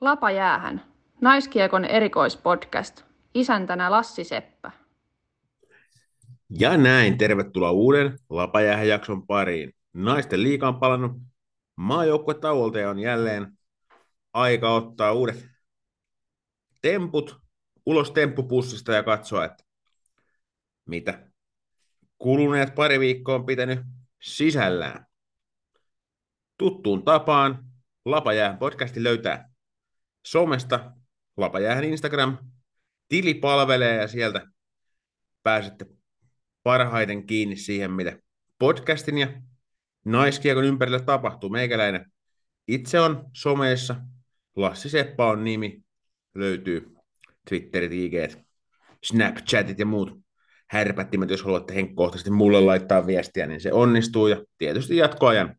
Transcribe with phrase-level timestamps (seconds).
[0.00, 0.84] Lapa jäähän.
[1.20, 3.04] Naiskiekon erikoispodcast.
[3.34, 4.70] Isäntänä Lassi Seppä.
[6.50, 9.72] Ja näin, tervetuloa uuden Lapajäähän jakson pariin.
[9.92, 11.12] Naisten liiga on palannut
[11.76, 13.58] maajoukkuetauolta ja on jälleen
[14.32, 15.48] aika ottaa uudet
[16.82, 17.40] temput
[17.86, 19.64] ulos temppupussista ja katsoa, että
[20.86, 21.30] mitä
[22.18, 23.80] kuluneet pari viikkoa on pitänyt
[24.22, 25.06] sisällään.
[26.58, 27.64] Tuttuun tapaan
[28.04, 29.55] Lapajäähän podcasti löytää
[30.26, 30.92] somesta.
[31.36, 32.38] Lapajäähän Instagram
[33.08, 34.46] tili palvelee ja sieltä
[35.42, 35.86] pääsette
[36.62, 38.18] parhaiten kiinni siihen, mitä
[38.58, 39.42] podcastin ja
[40.04, 41.50] naiskiekon ympärillä tapahtuu.
[41.50, 42.12] Meikäläinen
[42.68, 43.96] itse on someissa.
[44.56, 45.82] Lassi Seppa on nimi.
[46.34, 46.94] Löytyy
[47.48, 48.14] Twitterit, IG,
[49.04, 50.20] Snapchatit ja muut
[50.66, 54.26] härpättimet, jos haluatte henkkohtaisesti mulle laittaa viestiä, niin se onnistuu.
[54.26, 55.56] Ja tietysti jatkoajan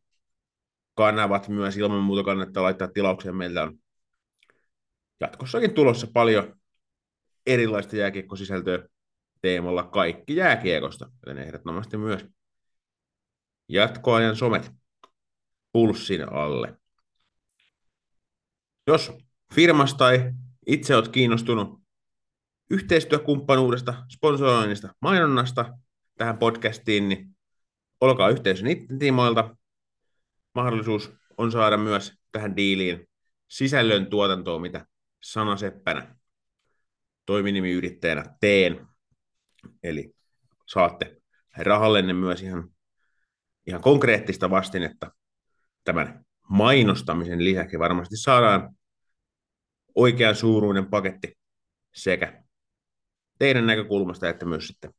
[0.96, 3.36] kanavat myös ilman muuta kannattaa laittaa tilaukseen.
[3.36, 3.80] Meillä on
[5.20, 6.60] jatkossakin tulossa paljon
[7.46, 8.88] erilaista jääkiekkosisältöä
[9.42, 12.26] teemalla kaikki jääkiekosta, joten ehdottomasti myös
[13.70, 14.72] jatkoajan somet
[15.72, 16.78] pulssin alle.
[18.88, 19.12] Jos
[19.54, 20.34] firmasta tai
[20.68, 21.82] itse olet kiinnostunut
[22.70, 25.78] yhteistyökumppanuudesta, sponsoroinnista, mainonnasta
[26.18, 27.38] tähän podcastiin, niin
[28.02, 29.56] olkaa yhteisö niiden tiimoilta.
[30.56, 33.10] Mahdollisuus on saada myös tähän diiliin
[33.48, 34.86] sisällön tuotantoa, mitä
[35.22, 36.16] sanaseppänä
[37.26, 38.88] toiminimiyrittäjänä teen.
[39.84, 40.14] Eli
[40.66, 41.22] saatte
[41.58, 42.70] rahallenne myös ihan,
[43.68, 45.12] ihan konkreettista vastinetta
[45.84, 47.80] tämän mainostamisen lisäksi.
[47.80, 48.76] Varmasti saadaan
[49.96, 51.38] oikean suuruinen paketti
[51.94, 52.44] sekä
[53.40, 54.94] teidän näkökulmasta että myös sitten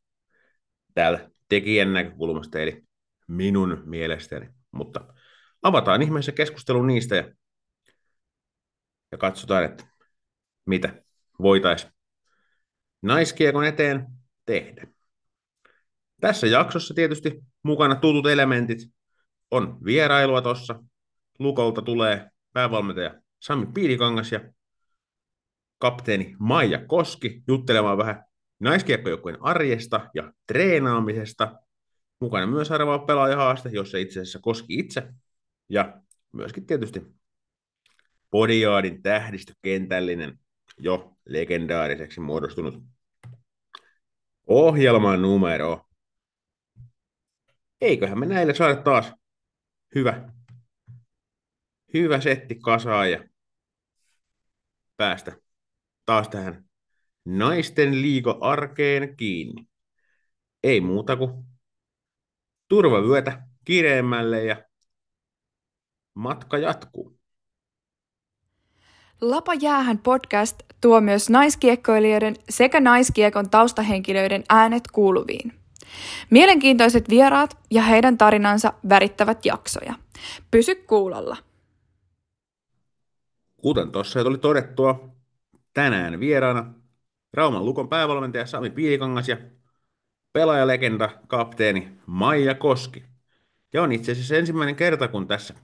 [0.95, 2.85] täällä tekijän näkökulmasta, eli
[3.29, 4.49] minun mielestäni.
[4.73, 5.15] Mutta
[5.63, 7.33] avataan ihmeessä keskustelu niistä ja,
[9.13, 9.85] ja katsotaan, että
[10.69, 11.03] mitä
[11.43, 11.93] voitaisiin
[13.03, 14.07] naiskiekon eteen
[14.47, 14.87] tehdä.
[16.21, 18.79] Tässä jaksossa tietysti mukana tutut elementit
[19.51, 20.83] on vierailua tuossa.
[21.39, 24.41] Lukolta tulee päävalmentaja Sami Piirikangas ja
[25.79, 28.25] kapteeni Maija Koski juttelemaan vähän
[28.61, 31.53] naiskiekkojoukkueen arjesta ja treenaamisesta.
[32.21, 35.03] Mukana myös arvaa pelaajahaaste, jossa itse asiassa Koski itse.
[35.69, 36.01] Ja
[36.33, 37.03] myöskin tietysti
[38.31, 40.39] Podiaadin tähdistökentällinen
[40.79, 42.85] jo legendaariseksi muodostunut
[44.47, 45.89] ohjelman numero.
[47.81, 49.13] Eiköhän me näille saada taas
[49.95, 50.33] hyvä,
[51.95, 53.25] hyvä setti kasaan ja
[54.97, 55.37] päästä
[56.05, 56.65] taas tähän
[57.25, 59.69] naisten liigo-arkeen kiinni.
[60.63, 61.45] Ei muuta kuin
[62.69, 64.65] turvavyötä kireemmälle ja
[66.15, 67.18] matka jatkuu.
[69.21, 75.53] Lapa jäähän podcast tuo myös naiskiekkoilijoiden sekä naiskiekon taustahenkilöiden äänet kuuluviin.
[76.31, 79.95] Mielenkiintoiset vieraat ja heidän tarinansa värittävät jaksoja.
[80.51, 81.37] Pysy kuulolla.
[83.57, 85.09] Kuten tuossa tuli todettua,
[85.75, 86.75] tänään vieraana
[87.33, 89.37] Rauman Lukon päävalmentaja Sami Piilikangas ja
[90.33, 93.05] pelaajalegenda, kapteeni Maija Koski.
[93.73, 95.55] Ja on itse asiassa ensimmäinen kerta, kun tässä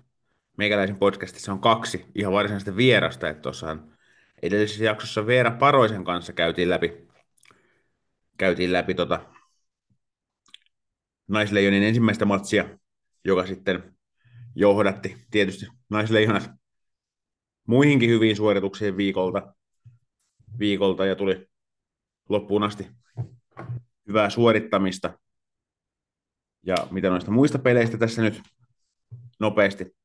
[0.56, 3.98] meikäläisen podcastissa on kaksi ihan varsinaista vierasta, että tuossahan
[4.42, 7.08] edellisessä jaksossa Veera Paroisen kanssa käytiin läpi,
[8.38, 9.20] käytiin läpi tota
[11.28, 12.78] Naisleijonin ensimmäistä matsia,
[13.24, 13.96] joka sitten
[14.54, 16.50] johdatti tietysti Naisleijonat
[17.66, 19.54] muihinkin hyviin suorituksiin viikolta,
[20.58, 21.48] viikolta ja tuli
[22.28, 22.86] loppuun asti
[24.08, 25.18] hyvää suorittamista.
[26.62, 28.42] Ja mitä noista muista peleistä tässä nyt
[29.40, 29.96] nopeasti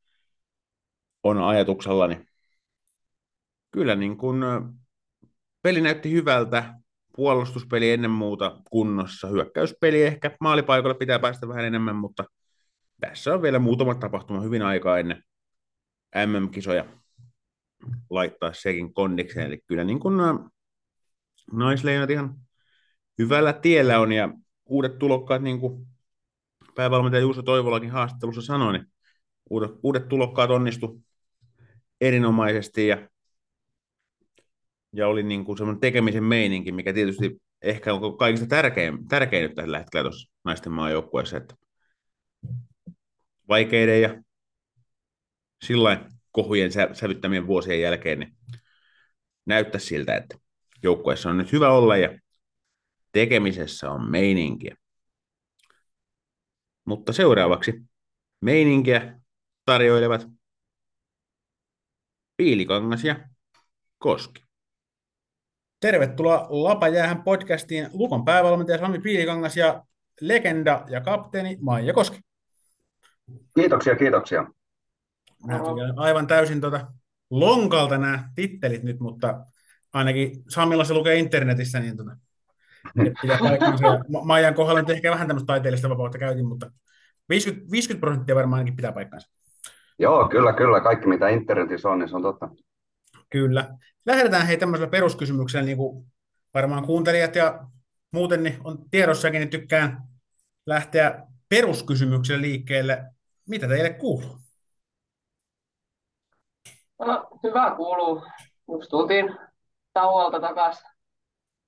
[1.24, 2.28] on ajatuksella, niin
[3.72, 4.44] kyllä niin kuin
[5.62, 6.74] peli näytti hyvältä,
[7.16, 12.24] puolustuspeli ennen muuta kunnossa, hyökkäyspeli ehkä maalipaikalla pitää päästä vähän enemmän, mutta
[13.00, 15.24] tässä on vielä muutama tapahtuma hyvin aikaa ennen
[16.26, 16.86] MM-kisoja
[18.10, 20.16] laittaa sekin kondikseen, eli kyllä niin kuin
[21.54, 22.36] naisleijonat ihan
[23.20, 24.30] hyvällä tiellä on, ja
[24.66, 25.88] uudet tulokkaat, niin kuin
[26.76, 28.86] päävalmentaja Juuso Toivolakin haastattelussa sanoi, niin
[29.50, 31.02] uudet, uudet tulokkaat onnistu
[32.02, 33.10] erinomaisesti, ja,
[34.94, 39.56] ja oli niin kuin semmoinen tekemisen meininki, mikä tietysti ehkä on kaikista tärkein, tärkein nyt
[39.56, 41.56] tällä hetkellä tuossa naisten maajoukkueessa, että
[43.50, 44.24] vaikeiden ja
[45.64, 48.36] sillä kohujen sävyttämien vuosien jälkeen niin
[49.46, 50.38] näyttää siltä, että
[50.84, 52.20] joukkueessa on nyt hyvä olla ja
[53.12, 54.76] tekemisessä on meininkiä.
[56.86, 57.74] Mutta seuraavaksi
[58.42, 59.20] meininkiä
[59.66, 60.39] tarjoilevat
[62.40, 63.16] Piilikangas ja
[63.98, 64.44] Koski.
[65.80, 69.84] Tervetuloa Lapajäähän podcastiin Lukon päävalmentaja Sami Piilikangas ja
[70.22, 72.20] legenda ja kapteeni Maija Koski.
[73.56, 74.46] Kiitoksia, kiitoksia.
[75.96, 76.88] Aivan täysin tuota
[77.30, 79.46] lonkalta nämä tittelit nyt, mutta
[79.94, 82.18] ainakin Samilla se lukee internetissä, niin tuota,
[83.22, 83.86] pitää paikkansa.
[84.24, 86.72] Maijan kohdalla nyt ehkä vähän tämmöistä taiteellista vapautta käytin, mutta
[87.30, 89.30] 50, 50 prosenttia varmaan ainakin pitää paikkansa.
[90.00, 90.82] Joo, kyllä, kyllä.
[90.82, 92.50] Kaikki mitä internetissä on, niin se on totta.
[93.30, 93.78] Kyllä.
[94.06, 96.06] Lähdetään hei tämmöisellä peruskysymyksellä, niin kuin
[96.54, 97.66] varmaan kuuntelijat ja
[98.12, 100.04] muuten niin on tiedossakin, niin tykkään
[100.66, 103.04] lähteä peruskysymyksellä liikkeelle.
[103.48, 104.38] Mitä teille kuuluu?
[107.00, 108.24] No, hyvä kuuluu.
[108.72, 109.38] Just tultiin
[109.94, 110.90] tauolta takaisin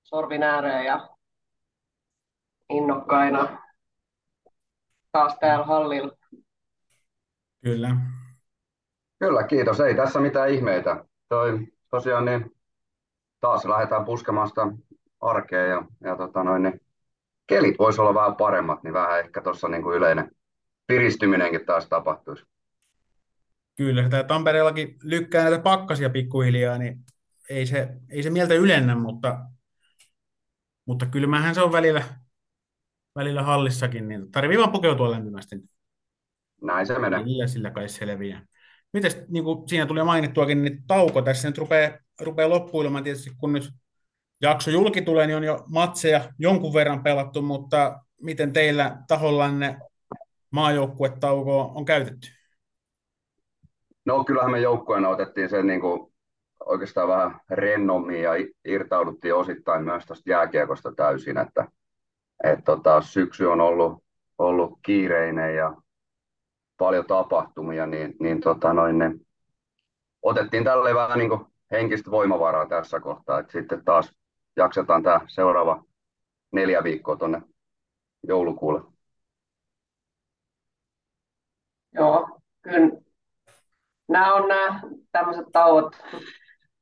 [0.02, 1.08] sorvin ääreen ja
[2.68, 3.62] innokkaina
[5.12, 6.12] taas täällä hallilla.
[7.64, 7.96] Kyllä.
[9.22, 9.80] Kyllä, kiitos.
[9.80, 11.04] Ei tässä mitään ihmeitä.
[11.28, 11.58] Toi,
[11.90, 12.56] tosiaan niin
[13.40, 14.62] taas lähdetään puskemaan sitä
[15.20, 16.80] arkea ja, ja tota noin, niin
[17.46, 20.30] kelit voisi olla vähän paremmat, niin vähän ehkä tuossa niin kuin yleinen
[20.86, 22.44] piristyminenkin taas tapahtuisi.
[23.76, 26.98] Kyllä, tämä Tampereellakin lykkää näitä pakkasia pikkuhiljaa, niin
[27.50, 29.38] ei se, ei se mieltä ylennä, mutta,
[30.84, 32.04] mutta kylmähän se on välillä,
[33.14, 35.56] välillä hallissakin, niin tarvii vaan pukeutua lämpimästi.
[36.62, 37.24] Näin se menee.
[37.24, 38.46] Sillä, sillä kai selviää.
[38.92, 41.90] Miten niin kuin siinä tuli mainittuakin, niin tauko tässä nyt rupeaa,
[42.20, 43.70] rupeaa loppuilemaan tietysti, kun nyt
[44.42, 49.76] jakso julki tulee, niin on jo matseja jonkun verran pelattu, mutta miten teillä tahollanne
[50.50, 52.28] maajoukkuetauko on käytetty?
[54.04, 56.12] No kyllähän me joukkueena otettiin sen niin kuin
[56.66, 58.30] oikeastaan vähän rennommin ja
[58.64, 61.68] irtauduttiin osittain myös tuosta jääkiekosta täysin, että
[62.44, 64.04] et tota, syksy on ollut,
[64.38, 65.76] ollut kiireinen ja
[66.78, 69.14] paljon tapahtumia, niin, niin tota noin, ne,
[70.22, 74.12] otettiin tälle vähän niin henkistä voimavaraa tässä kohtaa, että sitten taas
[74.56, 75.84] jaksetaan tämä seuraava
[76.52, 77.42] neljä viikkoa tuonne
[78.22, 78.80] joulukuulle.
[81.94, 83.00] Joo, kyllä.
[84.08, 84.80] Nämä on nämä
[85.12, 85.96] tämmöiset tauot,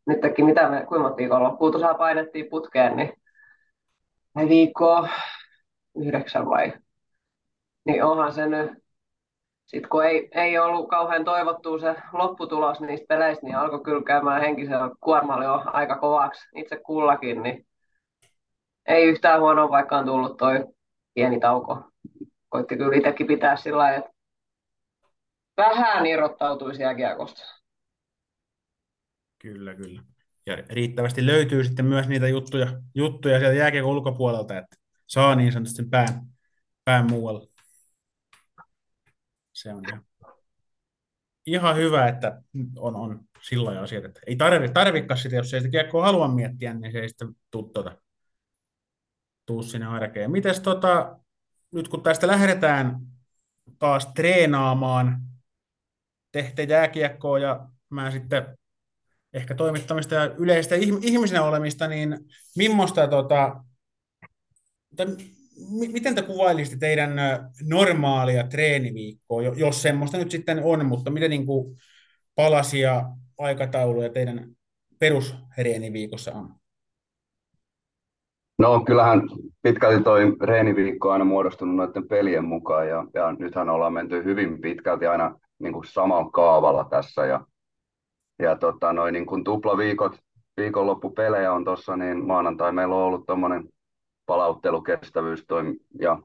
[0.07, 3.13] nytkin mitä me, kuinka viikonloppuun tuossa painettiin putkeen, niin
[4.49, 5.09] viikkoa
[5.97, 6.73] yhdeksän vai,
[7.85, 8.80] niin onhan se nyt,
[9.71, 14.41] sitten kun ei, ei ollut kauhean toivottu se lopputulos niistä peleistä, niin alkoi kyllä käymään
[14.41, 17.67] henkisellä kuormalla jo aika kovaksi itse kullakin, niin
[18.87, 20.65] ei yhtään huonoa, vaikka on tullut toi
[21.15, 21.91] pieni tauko.
[22.49, 24.11] Koitti kyllä itsekin pitää sillä lailla, että
[25.57, 27.43] vähän irrottautuisi jääkiekosta.
[29.39, 30.03] Kyllä, kyllä.
[30.47, 34.77] Ja riittävästi löytyy sitten myös niitä juttuja, juttuja sieltä jääkiekon ulkopuolelta, että
[35.07, 36.09] saa niin sanotusti sen pään,
[36.85, 37.50] pään muualle.
[39.63, 39.85] Se on
[41.47, 42.43] ihan, hyvä, että
[42.77, 46.75] on, on sillä asiat, että ei tarvi, tarvikaan sitä, jos ei sitä kiekkoa halua miettiä,
[46.75, 47.97] niin se ei sitten tuu, tuota,
[49.47, 50.31] tuu sinne arkeen.
[50.31, 51.19] Mites tota,
[51.73, 52.97] nyt kun tästä lähdetään
[53.79, 55.23] taas treenaamaan,
[56.33, 58.59] tehte jääkiekkoa ja mä sitten
[59.33, 62.19] ehkä toimittamista ja yleistä ihmisenä olemista, niin
[62.57, 63.65] millaista tota,
[65.93, 67.13] miten te kuvailisitte teidän
[67.63, 71.77] normaalia treeniviikkoa, jos semmoista nyt sitten on, mutta miten niin kuin
[72.35, 73.05] palasia
[73.39, 74.51] aikatauluja teidän
[74.99, 76.55] perusreeniviikossa on?
[78.59, 79.23] No kyllähän
[79.63, 84.61] pitkälti toi reeniviikko on aina muodostunut noiden pelien mukaan ja, ja nythän ollaan menty hyvin
[84.61, 87.47] pitkälti aina niin kuin samalla kaavalla tässä ja,
[88.39, 90.19] ja tota, noin niin kuin tuplaviikot,
[90.57, 93.69] viikonloppupelejä on tuossa, niin maanantai meillä on ollut tuommoinen
[94.31, 96.23] palauttelukestävyys toi, ja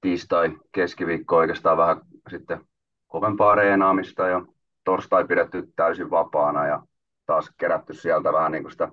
[0.00, 2.00] tiistai, keskiviikko oikeastaan vähän
[2.30, 2.66] sitten
[3.08, 4.46] kovempaa reenaamista ja
[4.84, 6.82] torstai pidetty täysin vapaana ja
[7.26, 8.88] taas kerätty sieltä vähän niin kuin sitä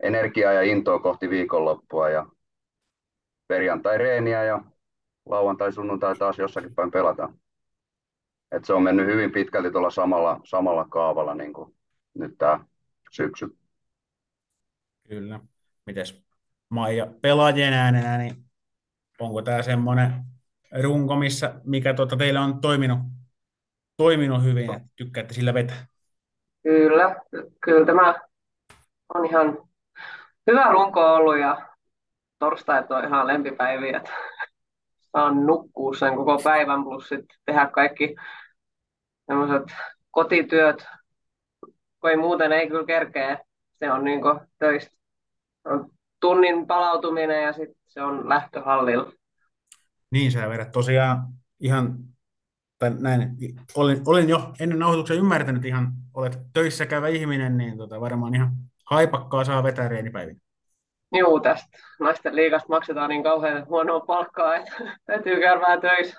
[0.00, 2.26] energiaa ja intoa kohti viikonloppua ja
[3.48, 4.64] perjantai reeniä ja
[5.26, 7.38] lauantai sunnuntai taas jossakin päin pelataan.
[8.52, 11.74] Et se on mennyt hyvin pitkälti tuolla samalla, samalla kaavalla niin kuin
[12.14, 12.64] nyt tämä
[13.10, 13.56] syksy.
[15.08, 15.40] Kyllä.
[15.86, 16.29] Mites
[16.70, 18.44] Maija pelaajien äänenä, niin
[19.20, 20.12] onko tämä semmoinen
[20.82, 22.98] runko, missä, mikä tuota teillä on toiminut,
[23.96, 25.86] toiminut hyvin, että tykkäätte sillä vetää?
[26.62, 27.16] Kyllä,
[27.64, 28.14] kyllä tämä
[29.14, 29.58] on ihan
[30.50, 31.68] hyvä runko ollut ja
[32.38, 34.10] torstait on ihan lempipäiviä, että
[35.12, 38.16] saan nukkua sen koko päivän plus sitten tehdä kaikki
[39.26, 39.76] sellaiset
[40.10, 40.86] kotityöt,
[42.00, 43.38] kun ei muuten ei kyllä kerkeä.
[43.78, 44.20] Se on niin
[44.58, 44.96] töistä.
[45.64, 49.12] On tunnin palautuminen ja sitten se on lähtöhallilla.
[50.10, 51.22] Niin, sä vedät tosiaan
[51.60, 51.98] ihan
[52.78, 53.36] tai näin,
[53.76, 58.52] olin, olin jo ennen nauhoituksen ymmärtänyt ihan, olet töissä käyvä ihminen, niin tota, varmaan ihan
[58.90, 60.40] haipakkaa saa vetää reenipäivinä.
[61.18, 64.72] Juu, tästä naisten liigasta maksetaan niin kauhean huonoa palkkaa, että
[65.06, 66.18] täytyy käydä vähän töissä.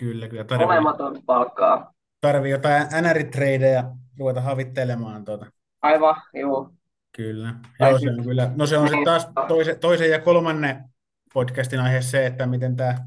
[0.00, 0.44] Kyllä, kyllä.
[0.44, 1.92] Tarvii, Olematon palkkaa.
[2.20, 3.84] tarvii jotain NR-treidejä
[4.18, 5.24] ruveta havittelemaan.
[5.24, 5.46] Tuota.
[5.82, 6.74] Aivan, juu.
[7.16, 7.54] Kyllä.
[7.78, 8.52] Tai Joo, se on kyllä.
[8.56, 10.84] No se on sitten taas toisen, toisen ja kolmannen
[11.34, 12.98] podcastin aihe se, että miten tämä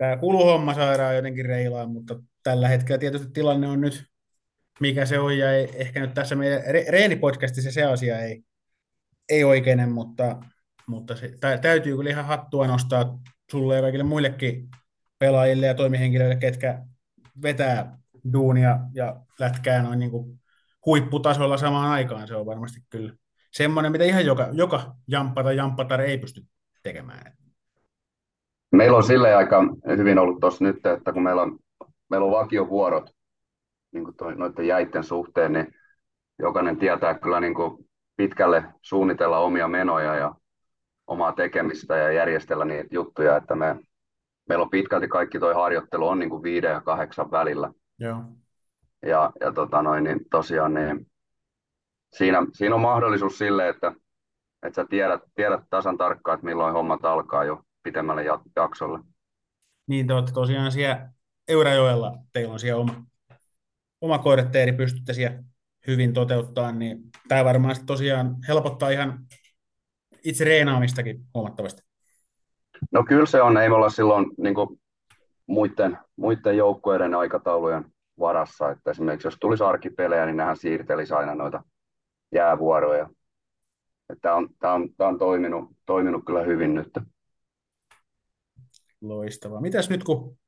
[0.00, 4.04] tämä kuluhomma saadaan jotenkin reilaan, mutta tällä hetkellä tietysti tilanne on nyt,
[4.80, 8.42] mikä se on, ja ei, ehkä nyt tässä meidän Re- Reeni-podcastissa se asia ei,
[9.28, 10.40] ei oikeine, mutta,
[10.86, 13.18] mutta se, tä, täytyy kyllä ihan hattua nostaa
[13.50, 14.68] sulle ja kaikille muillekin
[15.18, 16.82] pelaajille ja toimihenkilöille, ketkä
[17.42, 17.98] vetää
[18.32, 20.40] duunia ja lätkää noin niin kuin
[20.86, 22.28] huipputasolla samaan aikaan.
[22.28, 23.12] Se on varmasti kyllä
[23.52, 26.42] semmoinen, mitä ihan joka, joka jamppa tai jamppatar ei pysty
[26.82, 27.32] tekemään.
[28.72, 29.62] Meillä on silleen aika
[29.96, 31.58] hyvin ollut tuossa nyt, että kun meillä on,
[32.10, 33.10] meillä on vakiovuorot
[33.92, 35.74] niin kuin toi, noiden jäitten suhteen, niin
[36.38, 40.34] jokainen tietää kyllä niin kuin pitkälle suunnitella omia menoja ja
[41.06, 43.76] omaa tekemistä ja järjestellä niitä juttuja, että me,
[44.48, 47.72] meillä on pitkälti kaikki toi harjoittelu on niin kuin viiden ja kahdeksan välillä.
[47.98, 48.16] Joo.
[49.02, 51.06] Ja, ja tota noin, niin tosiaan niin
[52.12, 53.92] siinä, siinä on mahdollisuus sille, että,
[54.66, 58.98] että sä tiedät, tiedät tasan tarkkaan, että milloin hommat alkaa jo pitemmälle ja- jaksolle.
[59.86, 61.08] Niin te olette tosiaan siellä
[61.48, 63.04] Eurajoella, teillä on siellä oma,
[64.00, 65.42] oma kortteeri, pystytte siellä
[65.86, 69.26] hyvin toteuttaa, niin tämä varmaan tosiaan helpottaa ihan
[70.24, 71.82] itse reenaamistakin huomattavasti.
[72.92, 74.80] No kyllä se on, ei me olla silloin niin kuin
[75.46, 77.84] muiden, muiden joukkueiden aikataulujen
[78.20, 81.62] varassa, että esimerkiksi jos tulisi arkipelejä, niin nehän siirtelisi aina noita
[82.32, 83.10] jäävuoroja.
[84.22, 86.90] Tämä on, tää on, tää on toiminut, toiminut kyllä hyvin nyt.
[89.00, 89.60] Loistavaa.
[89.60, 90.38] Mitäs nyt kun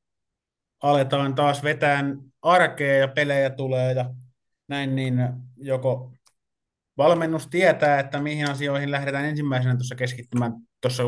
[0.83, 4.15] aletaan taas vetään arkea ja pelejä tulee ja
[4.69, 5.15] näin, niin
[5.57, 6.13] joko
[6.99, 10.53] valmennus tietää, että mihin asioihin lähdetään ensimmäisenä tuossa keskittymään.
[10.81, 11.03] Tuossa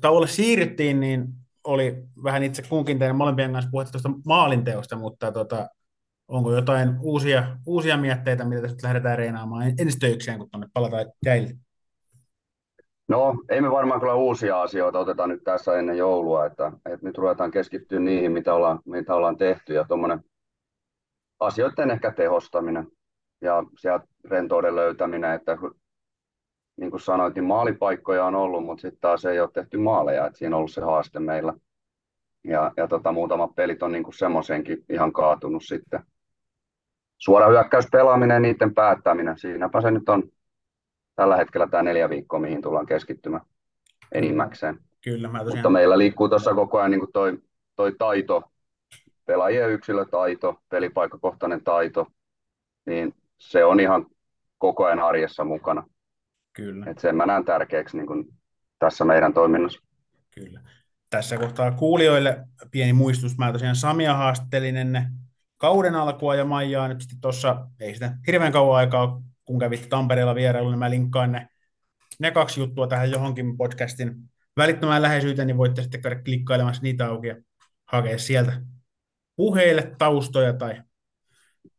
[0.00, 1.28] tauolle siirryttiin, niin
[1.66, 5.68] oli vähän itse kunkin teidän molempien kanssa puhetta tuosta maalinteosta, mutta tota,
[6.28, 11.50] onko jotain uusia, uusia mietteitä, mitä tässä lähdetään reenaamaan ensi töikseen, kun tuonne palataan jäille?
[13.08, 17.18] No, ei me varmaan kyllä uusia asioita oteta nyt tässä ennen joulua, että, että nyt
[17.18, 20.24] ruvetaan keskittyä niihin, mitä ollaan, mitä ollaan tehty ja tuommoinen
[21.40, 22.86] asioiden ehkä tehostaminen
[23.40, 25.58] ja sieltä rentouden löytäminen, että
[26.76, 30.38] niin kuin sanoit, niin maalipaikkoja on ollut, mutta sitten taas ei ole tehty maaleja, että
[30.38, 31.54] siinä on ollut se haaste meillä.
[32.44, 36.00] Ja, ja tota, muutamat pelit on niin kuin semmoisenkin ihan kaatunut sitten.
[37.18, 40.22] Suora hyökkäyspelaaminen ja niiden päättäminen, siinäpä se nyt on
[41.14, 43.42] tällä hetkellä tämä neljä viikkoa, mihin tullaan keskittymään
[44.12, 44.78] enimmäkseen.
[45.04, 45.56] Kyllä, mä tosiaan...
[45.56, 47.38] Mutta meillä liikkuu tuossa koko ajan niin kuin toi,
[47.76, 48.42] toi taito,
[49.24, 52.06] pelaajien yksilötaito, pelipaikkakohtainen taito,
[52.86, 54.06] niin se on ihan
[54.58, 55.86] koko ajan arjessa mukana.
[56.56, 56.86] Kyllä.
[56.90, 58.24] Et sen mä näen tärkeäksi niin kuin
[58.78, 59.82] tässä meidän toiminnassa.
[60.34, 60.60] Kyllä.
[61.10, 63.38] Tässä kohtaa kuulijoille pieni muistutus.
[63.38, 65.12] Mä tosiaan Samia haastattelin ennen
[65.58, 70.34] kauden alkua ja Maijaa nyt sitten tuossa, ei sitä hirveän kauan aikaa, kun kävitte Tampereella
[70.34, 71.48] vierailulla, niin mä linkkaan ne,
[72.18, 74.14] ne kaksi juttua tähän johonkin podcastin
[74.56, 77.36] välittömään läheisyyteen, niin voitte sitten käydä klikkailemassa niitä auki ja
[77.86, 78.62] hakea sieltä
[79.36, 80.82] puheille taustoja tai,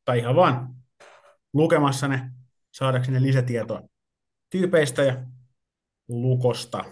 [0.06, 0.76] tai ihan vaan
[1.54, 2.32] lukemassa ne
[2.72, 3.82] saadaksenne lisätietoa
[4.50, 5.24] tyypeistä ja
[6.08, 6.84] lukosta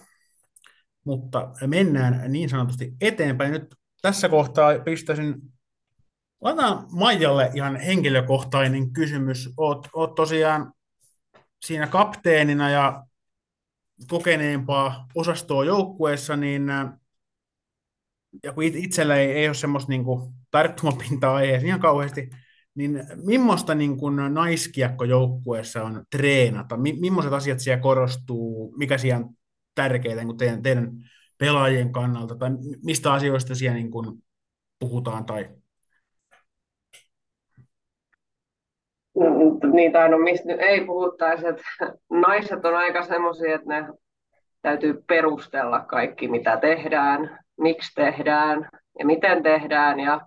[1.06, 3.52] mutta mennään niin sanotusti eteenpäin.
[3.52, 5.36] Nyt tässä kohtaa pistäisin,
[6.42, 9.54] laitetaan Maijalle ihan henkilökohtainen kysymys.
[9.58, 10.74] Oot, oot tosiaan
[11.66, 13.06] siinä kapteenina ja
[14.08, 16.90] kokeneempaa osastoa joukkueessa, niin äh,
[18.44, 22.30] ja kun it- itsellä ei, ei ole semmoista niin kuin, tarttumapintaa aiheeseen ihan kauheasti,
[22.76, 26.78] niin millaista niin kuin naiskiekkojoukkueessa on treenata?
[26.78, 28.74] Mi- millaiset asiat siellä korostuu?
[28.78, 29.30] Mikä siellä on
[29.76, 30.92] tärkeää niin teidän, teidän
[31.38, 32.36] pelaajien kannalta?
[32.36, 32.50] Tai
[32.84, 34.24] mistä asioista siellä niin kuin
[34.80, 35.26] puhutaan?
[35.26, 35.50] Tai...
[39.74, 41.64] Niitä no mistä nyt ei puhuttaisi, että
[42.10, 43.88] naiset on aika semmoisia, että ne
[44.62, 50.00] täytyy perustella kaikki, mitä tehdään, miksi tehdään ja miten tehdään.
[50.00, 50.22] Ja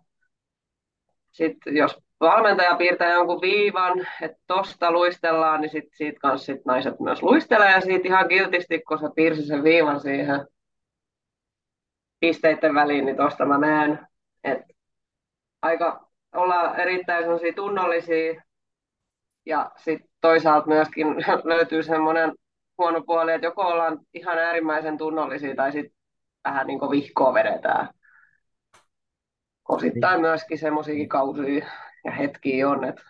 [1.32, 7.00] sitten jos valmentaja piirtää jonkun viivan, että tosta luistellaan, niin sit, siitä kanssa sit naiset
[7.00, 10.46] myös luistelee ja siitä ihan kiltisti, kun se piirsi sen viivan siihen
[12.20, 14.06] pisteiden väliin, niin tosta mä näen,
[14.44, 14.74] että
[15.62, 18.42] aika ollaan erittäin sellaisia tunnollisia
[19.46, 21.06] ja sitten toisaalta myöskin
[21.44, 22.32] löytyy semmoinen
[22.78, 25.98] huono puoli, että joko ollaan ihan äärimmäisen tunnollisia tai sitten
[26.44, 27.88] vähän niin kuin vihkoa vedetään.
[29.68, 31.66] osittain myöskin semmoisiakin kausia
[32.04, 33.02] ja hetkiä on, että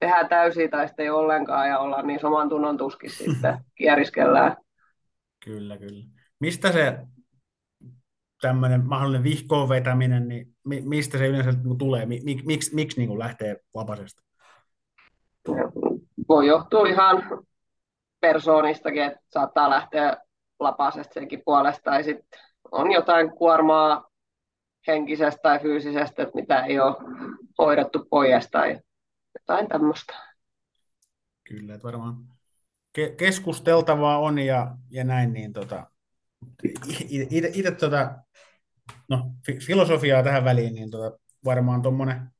[0.00, 4.56] tehdään täysiä tai sitten ei ollenkaan ja ollaan niin saman tunnon tuskin sitten kieriskellään.
[5.44, 6.04] Kyllä, kyllä.
[6.40, 6.98] Mistä se
[8.40, 12.06] tämmöinen mahdollinen vihkoon vetäminen, niin mistä se yleensä tulee?
[12.06, 14.22] Miksi, miksi, miksi niin lähtee lapasesta?
[16.28, 17.44] Voi johtua ihan
[18.20, 20.16] persoonistakin, että saattaa lähteä
[20.60, 22.40] lapasesta senkin puolesta, tai sitten
[22.72, 24.10] on jotain kuormaa
[24.86, 26.96] henkisestä tai fyysisestä, että mitä ei ole
[27.58, 28.80] hoidettu pois tai
[29.40, 30.14] jotain tämmöistä.
[31.44, 32.16] Kyllä, että varmaan
[32.98, 35.90] ke- keskusteltavaa on ja, ja näin, niin tota,
[37.30, 38.18] itse tota,
[39.08, 39.30] no,
[39.66, 42.34] filosofiaa tähän väliin, niin tota, varmaan tuommoinen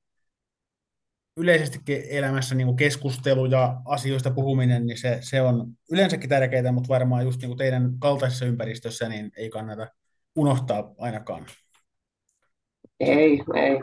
[1.36, 7.24] yleisesti elämässä niin keskustelu ja asioista puhuminen, niin se, se on yleensäkin tärkeää, mutta varmaan
[7.24, 9.86] just niin kuin teidän kaltaisessa ympäristössä niin ei kannata
[10.36, 11.46] unohtaa ainakaan.
[13.06, 13.80] Ei, ei.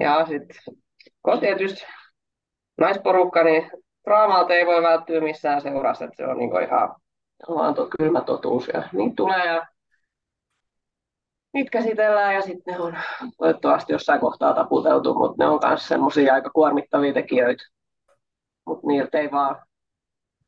[0.00, 0.74] Ja sitten
[1.22, 1.82] kun tietysti
[2.78, 3.70] naisporukka, niin
[4.04, 6.94] draamalta ei voi välttyä missään seurassa, että se on niin ihan
[7.48, 8.68] vaan to, kylmä totuus.
[8.68, 9.66] Ja niin tulee ja
[11.54, 12.96] niitä käsitellään ja sitten ne on
[13.38, 17.64] toivottavasti jossain kohtaa taputeltu, mutta ne on myös semmoisia aika kuormittavia tekijöitä.
[18.66, 19.66] Mutta niiltä ei vaan,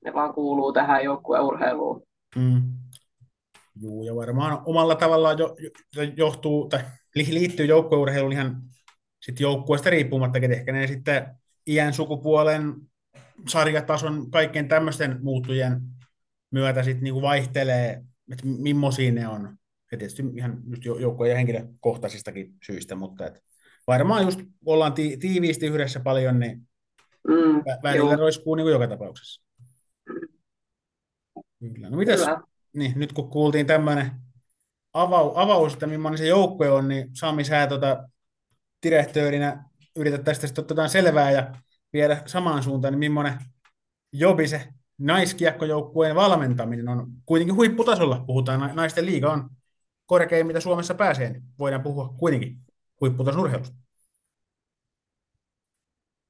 [0.05, 2.03] ne vaan kuuluu tähän joukkueurheiluun.
[2.37, 2.63] Mm.
[3.81, 5.57] Joo, ja varmaan omalla tavallaan jo,
[5.97, 6.81] jo, johtuu, tai
[7.15, 8.63] liittyy joukkueurheiluun ihan
[9.23, 11.27] sit joukkueesta riippumatta, että ehkä ne sitten
[11.67, 12.75] iän, sukupuolen,
[13.49, 15.81] sarjatason, kaikkien tämmöisten muuttujen
[16.51, 19.59] myötä sitten niinku vaihtelee, että millaisia ne on.
[19.93, 23.43] Ja tietysti ihan just joukkueen ja henkilökohtaisistakin syistä, mutta et
[23.87, 26.69] varmaan just ollaan ti- tiiviisti yhdessä paljon, niin
[27.29, 28.17] mm, välillä joo.
[28.17, 29.43] roiskuu niin kuin joka tapauksessa.
[31.59, 31.91] Kyllä.
[31.91, 32.41] No mitäs, Kyllä.
[32.73, 34.11] Niin, nyt kun kuultiin tämmöinen
[35.03, 38.09] avau, avaus, että millainen se joukkue on, niin Sami, sä tota,
[38.83, 39.65] direktöörinä
[39.97, 41.55] yrität tästä sitten ottaa selvää ja
[41.93, 43.39] viedä samaan suuntaan, niin millainen
[44.13, 48.25] jobi se naiskiekkojoukkueen valmentaminen on kuitenkin huipputasolla.
[48.27, 49.51] Puhutaan, naisten liiga on
[50.07, 52.57] korkein, mitä Suomessa pääsee, niin voidaan puhua kuitenkin
[53.01, 53.77] huipputason urheilusta.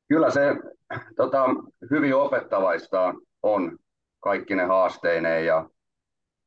[0.08, 0.40] Kyllä se
[1.16, 1.44] tota,
[1.90, 3.78] hyvin opettavaista on
[4.20, 5.70] kaikki ne haasteineen ja,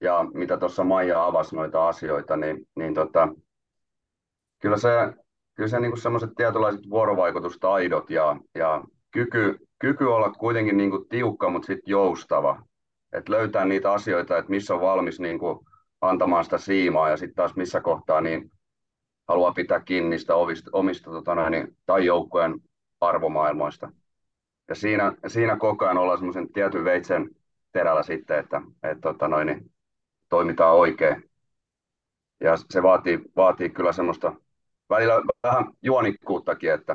[0.02, 3.28] ja mitä tuossa Maija avasi noita asioita, niin, niin tota,
[4.62, 4.90] kyllä se,
[5.56, 11.50] kyllä se niin semmoiset tietynlaiset vuorovaikutustaidot ja, ja kyky, kyky olla kuitenkin niin kuin tiukka,
[11.50, 12.64] mutta sitten joustava.
[13.14, 15.60] Että löytää niitä asioita, että missä on valmis niin kuin
[16.02, 18.52] antamaan sitä siimaa ja sitten taas missä kohtaa niin
[19.28, 22.60] haluaa pitää kiinni niistä omista, omista tota noin, niin, tai joukkojen
[23.02, 23.92] arvomaailmoista.
[24.70, 27.30] Ja siinä, siinä koko ajan ollaan semmoisen tietyn veitsen
[27.72, 29.72] terällä sitten, että et, tota noin, niin,
[30.32, 31.30] toimitaan oikein.
[32.40, 34.34] Ja se vaatii, vaatii kyllä semmoista
[34.90, 35.14] välillä
[35.44, 36.94] vähän juonikkuuttakin, että,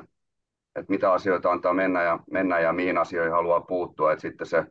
[0.76, 4.12] että mitä asioita antaa mennä ja, mennä ja mihin asioihin haluaa puuttua.
[4.12, 4.64] Että sitten se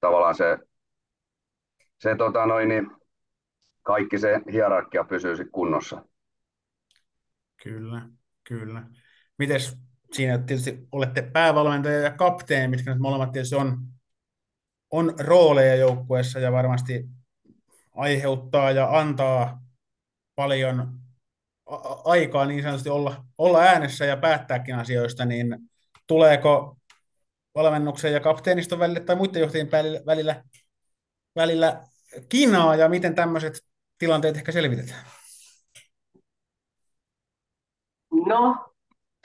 [0.00, 0.58] tavallaan se,
[1.98, 2.90] se tota noin, niin,
[3.82, 6.04] kaikki se hierarkia pysyy kunnossa.
[7.62, 8.08] Kyllä,
[8.44, 8.82] kyllä.
[9.38, 9.78] Mites
[10.12, 13.78] siinä tietysti olette päävalmentaja ja kapteeni, mitkä nyt molemmat tietysti on,
[14.90, 17.17] on rooleja joukkueessa ja varmasti
[17.98, 19.60] aiheuttaa ja antaa
[20.34, 20.88] paljon
[22.04, 25.58] aikaa niin sanotusti olla, olla äänessä ja päättääkin asioista, niin
[26.06, 26.76] tuleeko
[27.54, 30.44] valmennuksen ja kapteeniston välillä tai muiden johtajien välillä, välillä,
[31.36, 31.82] välillä
[32.28, 33.54] kinaa ja miten tämmöiset
[33.98, 35.04] tilanteet ehkä selvitetään?
[38.26, 38.74] No,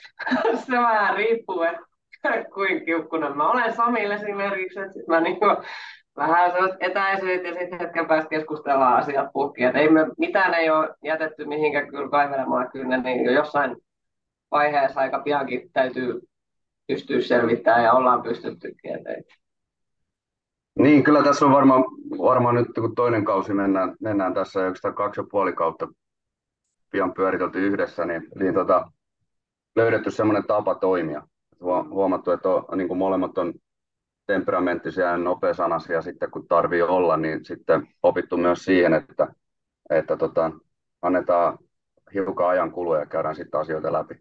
[0.66, 1.86] se vähän riippuu, että
[2.54, 5.46] kuinka kiukkunen mä olen Samille esimerkiksi, että mä niinku
[6.16, 9.64] vähän sellaiset etäisyydet ja sitten hetken päästä keskustellaan asiat puhki.
[9.64, 13.76] Et ei me, mitään ei ole jätetty mihinkään kyllä kaivelemaan kyllä, niin jo jossain
[14.50, 16.20] vaiheessa aika piankin täytyy
[16.86, 18.94] pystyä selvittämään ja ollaan pystyttykin.
[18.94, 19.26] Et
[20.78, 21.84] niin, kyllä tässä on varmaan,
[22.18, 25.88] varmaan nyt kun toinen kausi mennään, mennään tässä ja oikeastaan kaksi ja puoli kautta
[26.90, 28.90] pian pyöritelty yhdessä, niin, niin tota,
[29.76, 31.22] löydetty semmoinen tapa toimia.
[31.90, 33.54] Huomattu, että on, niin kuin molemmat on
[34.26, 39.28] temperamenttisia ja nopeasanaisia sitten kun tarvii olla, niin sitten opittu myös siihen, että,
[39.90, 40.50] että tota,
[41.02, 41.58] annetaan
[42.14, 44.14] hiukan ajan kulua ja käydään sitten asioita läpi.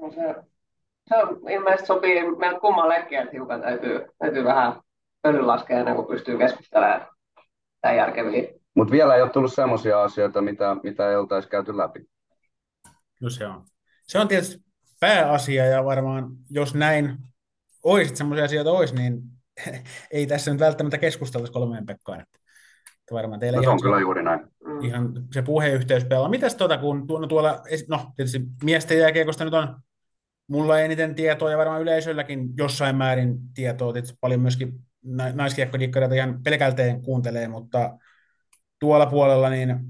[0.00, 0.34] No se,
[1.08, 4.80] se on, ilmeisesti sopii meiltä kummallekin, että hiukan täytyy, täytyy vähän
[5.22, 7.06] pölyn laskea ennen kuin pystyy keskustelemaan
[7.80, 8.48] tämän järkeviä.
[8.74, 12.06] Mutta vielä ei ole tullut sellaisia asioita, mitä, mitä ei oltaisi käyty läpi.
[13.20, 13.64] No se on.
[14.02, 14.64] Se on tietysti
[15.00, 17.16] pääasia ja varmaan jos näin
[17.82, 19.22] olisi, semmoisia asioita olisi, niin
[20.10, 22.20] ei tässä nyt välttämättä keskusteltaisi kolmeen Pekkaan.
[22.20, 22.38] Että,
[23.12, 24.40] varmaan teillä no, se on kyllä juuri näin.
[24.64, 24.84] Mm.
[24.84, 26.28] ihan se puheyhteys pelaa.
[26.28, 29.76] Mitäs tuota, kun no tuolla, no tietysti miesten jääkiekosta nyt on
[30.50, 34.72] mulla eniten tietoa ja varmaan yleisölläkin jossain määrin tietoa, tietysti paljon myöskin
[35.34, 37.98] naiskiekkodikkareita ihan pelkälteen kuuntelee, mutta
[38.78, 39.80] tuolla puolella niin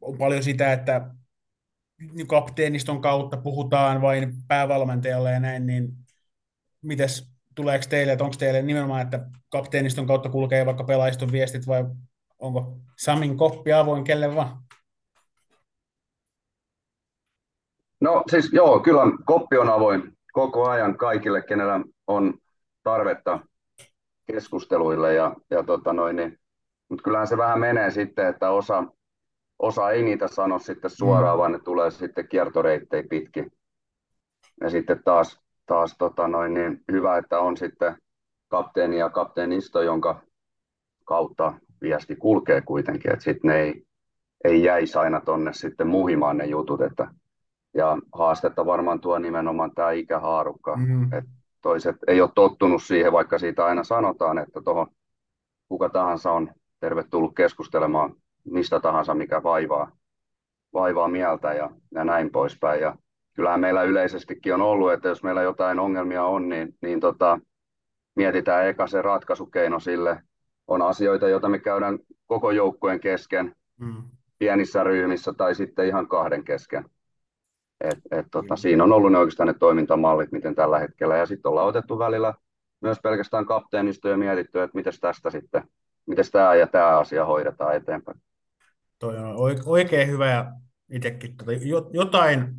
[0.00, 1.10] on paljon sitä, että
[2.26, 5.88] kapteeniston kautta puhutaan vain päävalmentajalle ja näin, niin
[6.82, 11.84] mites tuleeko teille, että onko teille nimenomaan, että kapteeniston kautta kulkee vaikka pelaajiston viestit vai
[12.38, 14.56] onko Samin koppi avoin kelle vaan?
[18.00, 22.34] No siis joo, kyllä koppi on avoin koko ajan kaikille, kenellä on
[22.82, 23.40] tarvetta
[24.32, 25.14] keskusteluille.
[25.14, 26.38] Ja, ja tota noin, niin,
[26.88, 28.84] mutta kyllähän se vähän menee sitten, että osa,
[29.58, 31.38] osa ei niitä sano sitten suoraan, mm.
[31.38, 33.52] vaan ne tulee sitten kiertoreittejä pitkin.
[34.60, 37.96] Ja sitten taas, taas tota noin, niin hyvä, että on sitten
[38.48, 40.22] kapteeni ja kapteenisto, jonka
[41.04, 43.86] kautta viesti kulkee kuitenkin, että sitten ne ei,
[44.44, 47.08] ei jäisi aina tonne sitten muhimaan ne jutut, että
[47.74, 51.04] ja haastetta varmaan tuo nimenomaan tämä ikähaarukka, mm.
[51.04, 51.30] että
[51.62, 54.86] toiset ei ole tottunut siihen, vaikka siitä aina sanotaan, että tuohon
[55.68, 59.92] kuka tahansa on tervetullut keskustelemaan mistä tahansa, mikä vaivaa,
[60.72, 62.80] vaivaa mieltä ja, ja näin poispäin.
[62.80, 62.96] Ja
[63.34, 67.38] kyllähän meillä yleisestikin on ollut, että jos meillä jotain ongelmia on, niin, niin tota,
[68.14, 70.22] mietitään eka se ratkaisukeino sille.
[70.66, 74.02] On asioita, joita me käydään koko joukkueen kesken, mm.
[74.38, 76.84] pienissä ryhmissä tai sitten ihan kahden kesken.
[77.80, 81.16] Et, et, tota, siinä on ollut ne oikeastaan ne toimintamallit, miten tällä hetkellä.
[81.16, 82.34] Ja sitten ollaan otettu välillä
[82.80, 85.62] myös pelkästään kapteenista ja mietitty, että miten tästä sitten,
[86.06, 88.20] miten tämä ja tämä asia hoidetaan eteenpäin.
[88.98, 90.52] Toi on oikein hyvä ja
[90.90, 91.52] itsekin tota,
[91.92, 92.54] jotain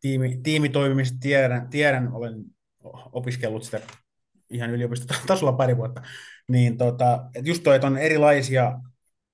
[0.00, 2.44] tiimi, tiimitoimimista tiedän, tiedän, olen
[3.12, 3.80] opiskellut sitä
[4.50, 6.02] ihan yliopistotasolla pari vuotta,
[6.48, 8.80] niin tota, et just toi, että on erilaisia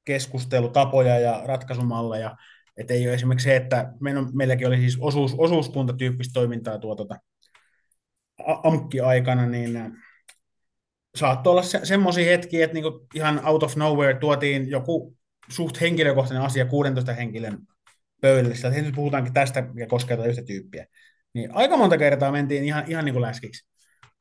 [0.04, 2.36] keskustelutapoja ja ratkaisumalleja,
[2.76, 3.92] että ei ole esimerkiksi se, että
[4.32, 7.16] meilläkin oli siis osuus, osuuskuntatyyppistä toimintaa tuo tuota,
[8.46, 9.92] AMKki-aikana, niin äh,
[11.14, 15.16] saattoi olla se, semmoisia hetkiä, että niinku ihan out of nowhere tuotiin joku
[15.48, 17.58] suht henkilökohtainen asia 16 henkilön
[18.20, 20.86] pöydälle, että nyt puhutaankin tästä, mikä koskee tätä yhtä tyyppiä.
[21.34, 23.68] Niin aika monta kertaa mentiin ihan, ihan niin kuin läskiksi,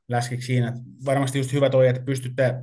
[0.08, 0.74] läskiksi siinä.
[1.06, 2.56] Varmasti just hyvä toi, että pystytte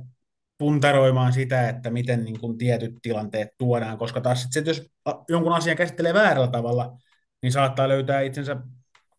[0.57, 4.89] puntaroimaan sitä, että miten niin kuin tietyt tilanteet tuodaan, koska taas sit, jos
[5.29, 6.97] jonkun asian käsittelee väärällä tavalla,
[7.41, 8.57] niin saattaa löytää itsensä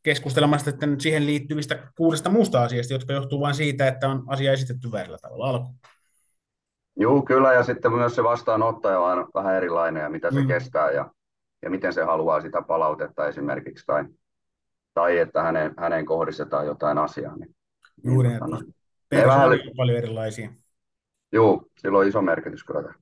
[0.02, 4.92] keskustelemasta sitten siihen liittyvistä kuudesta muusta asiasta, jotka johtuu vain siitä, että on asia esitetty
[4.92, 5.74] väärällä tavalla alkuun.
[6.96, 10.46] Joo, kyllä, ja sitten myös se vastaanottaja on vähän erilainen, ja mitä se mm.
[10.46, 11.10] kestää, ja,
[11.64, 14.04] ja miten se haluaa sitä palautetta esimerkiksi, tai,
[14.94, 17.36] tai että hänen, hänen kohdistetaan jotain asiaa.
[17.36, 17.56] Niin,
[18.04, 18.56] Juuri, niin, että
[19.10, 19.50] tota, vähän...
[19.76, 20.50] paljon erilaisia.
[21.32, 22.94] Joo, sillä on iso merkitys kyllä.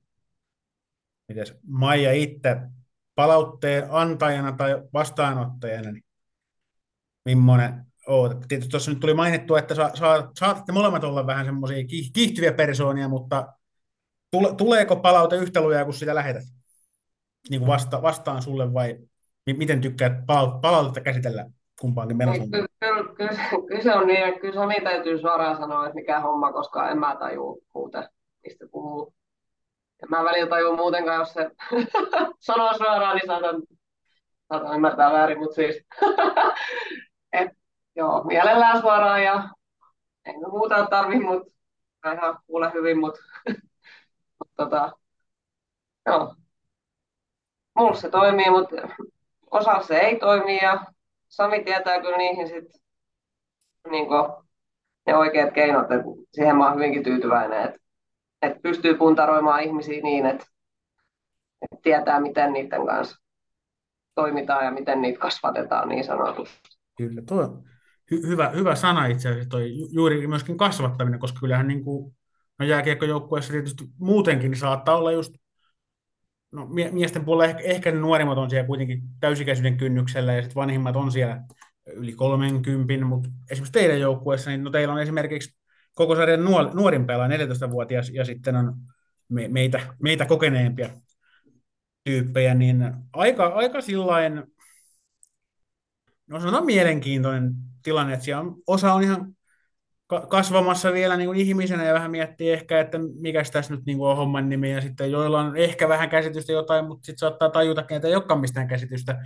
[1.27, 2.57] Mites Maija itse
[3.15, 6.03] palautteen antajana tai vastaanottajana, niin
[7.25, 8.37] millainen oot?
[8.47, 13.07] Tietysti tuossa nyt tuli mainittua, että sa, sa, saatatte molemmat olla vähän semmoisia kiihtyviä persoonia,
[13.07, 13.53] mutta
[14.31, 16.43] tule, tuleeko palaute yhtä lujaa, kun sitä lähetät?
[17.49, 18.97] Niin kuin vasta, vastaan sulle vai
[19.45, 20.13] miten tykkäät
[20.61, 21.45] palautetta käsitellä
[21.81, 22.43] kumpaankin menossa?
[22.51, 26.19] Kyllä, kyllä, kyllä, kyllä, se on niin, kyllä se niin täytyy suoraan sanoa, että mikä
[26.19, 28.09] homma, koska en mä tajua muuten
[28.43, 29.13] mistä puhuu.
[30.01, 31.51] Ja mä välillä tajun muutenkaan, jos se
[32.39, 33.63] sanoo suoraan, niin saatan,
[34.47, 35.85] saatan ymmärtää väärin, mutta siis
[37.33, 37.51] et,
[37.95, 39.49] joo, mielellään suoraan ja
[40.25, 41.51] en muuta tarvi, mutta
[42.05, 43.19] mä ihan kuule hyvin, mutta
[44.39, 44.91] mut, tota,
[46.05, 46.35] joo.
[47.75, 48.75] Mulla se toimii, mutta
[49.51, 50.85] osa se ei toimi ja
[51.27, 52.81] Sami tietää kyllä niihin sitten
[53.91, 54.07] niin
[55.05, 57.83] ne oikeat keinot, että siihen mä oon hyvinkin tyytyväinen, että
[58.43, 60.45] että pystyy puntaroimaan ihmisiä niin, että,
[61.61, 63.17] että tietää, miten niiden kanssa
[64.15, 66.59] toimitaan ja miten niitä kasvatetaan niin sanotusti.
[66.97, 67.63] Kyllä, tuo
[68.13, 72.15] hy- hyvä, hyvä sana itse asiassa, toi, juuri myöskin kasvattaminen, koska kyllähän niin kuin,
[72.59, 75.35] no jääkiekkojoukkueessa tietysti muutenkin niin saattaa olla just
[76.53, 80.95] no, miesten puolella ehkä, ehkä ne nuorimmat on siellä kuitenkin täysikäisyyden kynnyksellä ja sitten vanhimmat
[80.95, 81.41] on siellä
[81.85, 85.55] yli 30, mutta esimerkiksi teidän joukkueessa, niin no teillä on esimerkiksi
[85.93, 88.75] koko sarjan nuor, nuorin pelaa 14-vuotias ja sitten on
[89.29, 90.89] me, meitä, meitä kokeneempia
[92.03, 94.43] tyyppejä, niin aika, aika sillain,
[96.27, 99.35] no sanotaan mielenkiintoinen tilanne, että siellä on, osa on ihan
[100.07, 104.09] kasvamassa vielä niin kuin ihmisenä ja vähän miettii ehkä, että mikä tässä nyt niin kuin
[104.09, 107.85] on homman nimi, ja sitten joilla on ehkä vähän käsitystä jotain, mutta sitten saattaa tajuta,
[107.89, 109.25] että ei olekaan mistään käsitystä.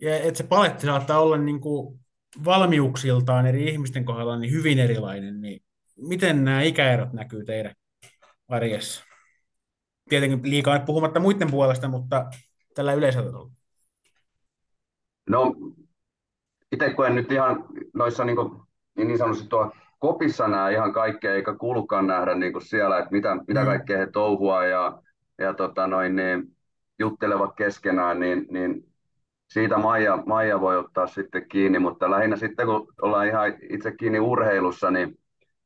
[0.00, 2.00] Ja että se paletti saattaa olla niin kuin
[2.44, 5.60] valmiuksiltaan eri ihmisten kohdalla niin hyvin erilainen, niin
[5.96, 7.74] miten nämä ikäerot näkyy teidän
[8.48, 9.08] arjessa?
[10.08, 12.30] tietenkin liikaa puhumatta muiden puolesta, mutta
[12.74, 13.50] tällä yleisöllä.
[15.30, 15.54] No,
[16.72, 18.62] itse kun en nyt ihan noissa niin, kuin,
[18.96, 23.36] niin sanotusti tuo kopissa näe ihan kaikkea, eikä kuulukaan nähdä niin kuin siellä, että mitä,
[23.48, 23.66] mitä mm.
[23.66, 25.02] kaikkea he touhua ja,
[25.38, 26.56] ja tota noin, niin,
[26.98, 28.84] juttelevat keskenään, niin, niin
[29.52, 34.20] siitä Maija, Maija voi ottaa sitten kiinni, mutta lähinnä sitten kun ollaan ihan itse kiinni
[34.20, 35.18] urheilussa, niin,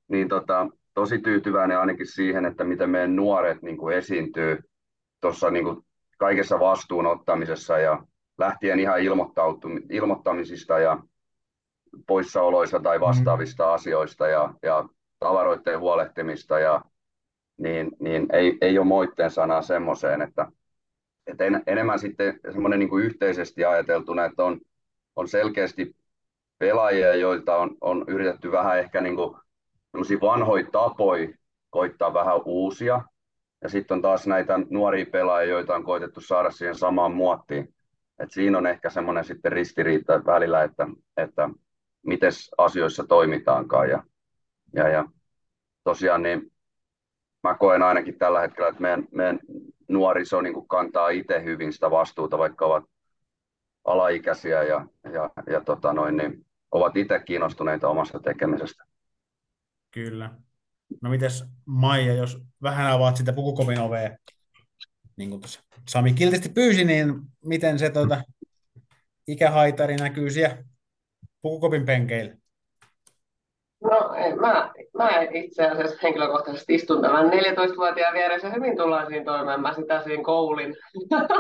[0.08, 4.58] niin tota, tosi tyytyväinen ainakin siihen, että miten meidän nuoret niin kuin esiintyy
[5.20, 5.84] tuossa niin kuin
[6.18, 8.02] kaikessa vastuun ottamisessa ja
[8.38, 9.00] lähtien ihan
[9.90, 10.98] ilmoittamisista ja
[12.06, 13.02] poissaoloista tai mm.
[13.02, 13.72] vastaavista mm.
[13.72, 14.84] asioista ja, ja
[15.18, 16.82] tavaroiden huolehtimista ja
[17.58, 20.52] niin, niin ei, ei ole moitteen sanaa semmoiseen, että,
[21.26, 24.60] että en, enemmän sitten semmoinen niin kuin yhteisesti ajateltuna, että on,
[25.16, 25.96] on selkeästi
[26.58, 29.36] pelaajia, joilta on, on yritetty vähän ehkä niin kuin
[30.20, 31.28] vanhoja tapoja
[31.70, 33.02] koittaa vähän uusia.
[33.62, 37.74] Ja sitten on taas näitä nuoria pelaajia, joita on koitettu saada siihen samaan muottiin.
[38.18, 41.48] Et siinä on ehkä semmoinen sitten ristiriita välillä, että, että
[42.02, 43.90] miten asioissa toimitaankaan.
[43.90, 44.04] Ja,
[44.74, 45.04] ja, ja
[45.84, 46.52] tosiaan niin
[47.42, 49.40] mä koen ainakin tällä hetkellä, että meidän, meidän
[49.88, 52.84] nuoriso niin kuin kantaa itse hyvin sitä vastuuta, vaikka ovat
[53.84, 58.84] alaikäisiä ja, ja, ja tota noin, niin ovat itse kiinnostuneita omasta tekemisestä.
[59.90, 60.30] Kyllä.
[61.02, 64.16] No mites Maija, jos vähän avaat sitä pukukopin ovea,
[65.16, 68.22] niin kuin tuossa Sami kiltisti pyysi, niin miten se tuota,
[69.26, 70.64] ikähaitari näkyy siellä
[71.42, 72.34] pukukopin penkeillä?
[73.82, 79.60] No ei, mä, mä itse asiassa henkilökohtaisesti istun tämän 14-vuotiaan vieressä hyvin tullaan siinä toimeen.
[79.60, 80.76] Mä sitä siinä koulin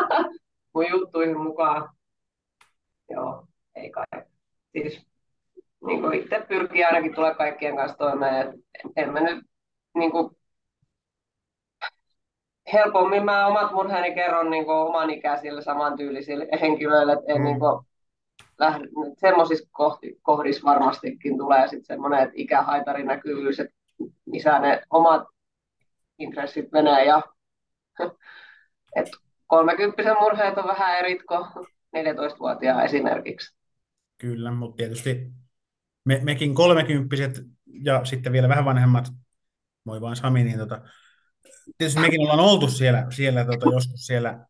[0.74, 1.88] mun juttuihin mukaan.
[3.10, 4.22] Joo, ei kai.
[4.72, 5.06] Siis
[5.86, 8.52] niin kuin itse pyrkii ainakin tulla kaikkien kanssa toimeen.
[8.96, 9.44] En mä nyt
[9.94, 10.36] niin kuin,
[12.72, 17.44] helpommin mä omat murheeni kerron niin kuin, oman ikäisille samantyylisille henkilöille, että en mm.
[17.44, 17.84] niin kuin,
[18.58, 19.68] lähde, semmoisissa
[20.22, 23.74] kohdissa varmastikin tulee sitten semmoinen, että ikähaitari näkyvyys, että
[24.26, 25.22] missä ne omat
[26.18, 27.22] intressit menee ja
[28.96, 29.10] että
[29.46, 31.44] 30 murheet on vähän erit kuin
[31.96, 33.56] 14-vuotiaan esimerkiksi.
[34.18, 35.32] Kyllä, mutta tietysti
[36.04, 39.04] me, mekin kolmekymppiset ja sitten vielä vähän vanhemmat,
[39.84, 40.82] moi vaan Sami, niin tota,
[41.78, 44.46] tietysti mekin ollaan oltu siellä, siellä tota, joskus siellä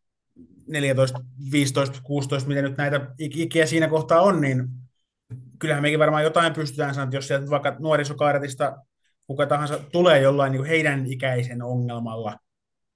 [0.67, 1.19] 14,
[1.51, 4.67] 15, 16, mitä nyt näitä ikiä siinä kohtaa on, niin
[5.59, 8.77] kyllähän mekin varmaan jotain pystytään sanoa, jos sieltä vaikka nuorisokaaretista
[9.27, 12.37] kuka tahansa tulee jollain niin heidän ikäisen ongelmalla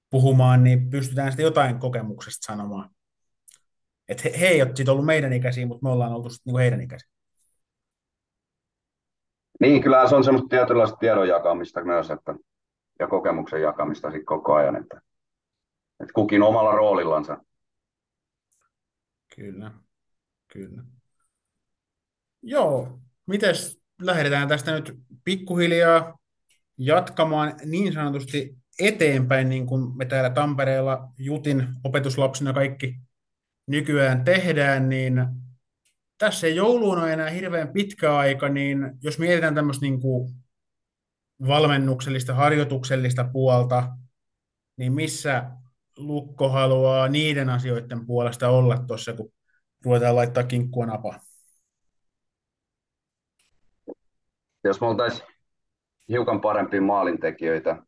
[0.09, 2.89] puhumaan, niin pystytään sitten jotain kokemuksesta sanomaan.
[4.09, 7.09] Että he, he ei ole ollut meidän ikäisiä, mutta me ollaan oltu niin heidän ikäisiä.
[9.59, 12.35] Niin, kyllä se on semmoista tietynlaista tiedon jakamista myös, että,
[12.99, 15.01] ja kokemuksen jakamista sit koko ajan, että,
[15.99, 17.37] että kukin omalla roolillansa.
[19.37, 19.71] Kyllä,
[20.47, 20.83] kyllä.
[22.41, 26.17] Joo, mites lähdetään tästä nyt pikkuhiljaa
[26.77, 32.95] jatkamaan niin sanotusti eteenpäin, niin kuin me täällä Tampereella Jutin opetuslapsina kaikki
[33.67, 35.13] nykyään tehdään, niin
[36.17, 40.33] tässä ei jouluun ole enää hirveän pitkä aika, niin jos mietitään tämmöistä niin kuin
[41.47, 43.89] valmennuksellista, harjoituksellista puolta,
[44.77, 45.51] niin missä
[45.97, 49.31] Lukko haluaa niiden asioiden puolesta olla tuossa, kun
[49.85, 51.19] ruvetaan laittaa kinkkua napaa?
[54.63, 55.27] Jos me oltaisiin
[56.09, 57.83] hiukan parempia maalintekijöitä,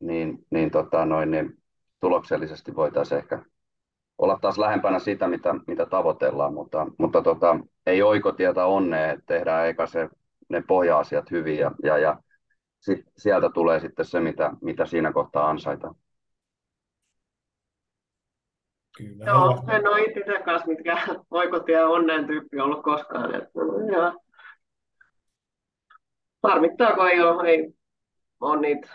[0.00, 1.62] niin, niin, tota, noin, niin
[2.00, 3.42] tuloksellisesti voitaisiin ehkä
[4.18, 9.66] olla taas lähempänä sitä, mitä, mitä tavoitellaan, mutta, mutta tota, ei oikotietä onnea, että tehdään
[9.66, 10.08] eikä se,
[10.48, 12.18] ne pohja-asiat hyvin ja, ja, ja
[12.80, 15.94] sit sieltä tulee sitten se, mitä, mitä siinä kohtaa ansaitaan.
[18.96, 19.24] Kyllä.
[19.24, 23.34] Joo, en ole itse kanssa mitkään oikotie onneen tyyppi ollut koskaan.
[23.34, 23.50] Että,
[23.96, 24.20] no,
[26.42, 27.74] Harmittaa, kun ei ole, ei
[28.40, 28.88] ole niitä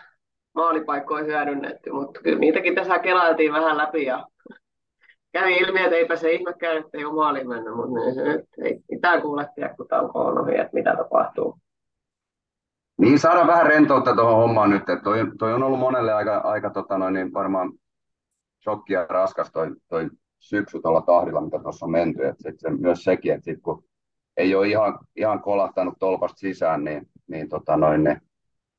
[0.56, 4.28] maalipaikkoja hyödynnetty, mutta kyllä niitäkin tässä kelailtiin vähän läpi ja
[5.32, 8.46] kävi ilmi, että eipä se ihmekään, että ei ole maaliin mennyt, mutta niin se nyt
[8.64, 11.60] ei mitään kuule tiedä, kun tämä on ohi, että mitä tapahtuu.
[12.98, 16.70] Niin, saada vähän rentoutta tuohon hommaan nyt, että toi, toi on ollut monelle aika, aika
[16.70, 17.72] tota noin, niin varmaan
[18.70, 22.70] shokki ja raskas toi, toi syksy tuolla tahdilla, mitä tuossa on menty, että sit se,
[22.70, 23.84] myös sekin, että sit kun
[24.38, 28.22] ei ole ihan, ihan kolahtanut tolpasta sisään, niin, niin, tota noin, niin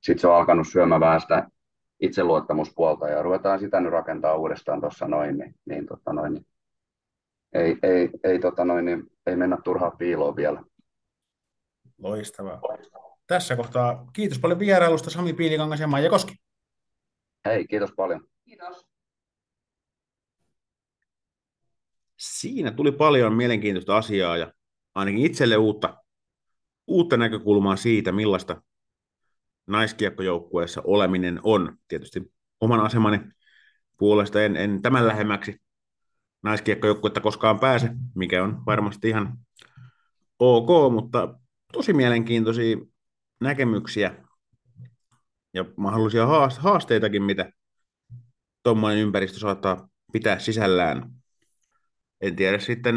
[0.02, 1.48] sitten se on alkanut syömään vähän sitä
[2.00, 6.46] itseluottamuspuolta ja ruvetaan sitä nyt rakentaa uudestaan tuossa noin, niin, niin, tota noin, niin
[7.52, 10.62] ei, ei, ei, tota noin, niin ei mennä turhaan piiloon vielä.
[11.98, 12.60] Loistavaa.
[13.26, 16.34] Tässä kohtaa kiitos paljon vierailusta Sami Piilikangas ja Maija Koski.
[17.44, 18.20] Hei, kiitos paljon.
[18.44, 18.89] Kiitos.
[22.20, 24.52] Siinä tuli paljon mielenkiintoista asiaa ja
[24.94, 25.96] ainakin itselle uutta,
[26.86, 28.62] uutta näkökulmaa siitä, millaista
[29.66, 31.78] naiskiekkojoukkueessa oleminen on.
[31.88, 33.20] Tietysti oman asemani
[33.98, 35.56] puolesta en, en tämän lähemmäksi
[36.42, 39.38] naiskiekkojoukkuetta koskaan pääse, mikä on varmasti ihan
[40.38, 41.38] ok, mutta
[41.72, 42.76] tosi mielenkiintoisia
[43.40, 44.14] näkemyksiä
[45.54, 46.26] ja mahdollisia
[46.58, 47.52] haasteitakin, mitä
[48.62, 51.19] tuommoinen ympäristö saattaa pitää sisällään.
[52.20, 52.94] En tiedä sitten,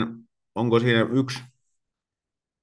[0.55, 1.39] onko siinä yksi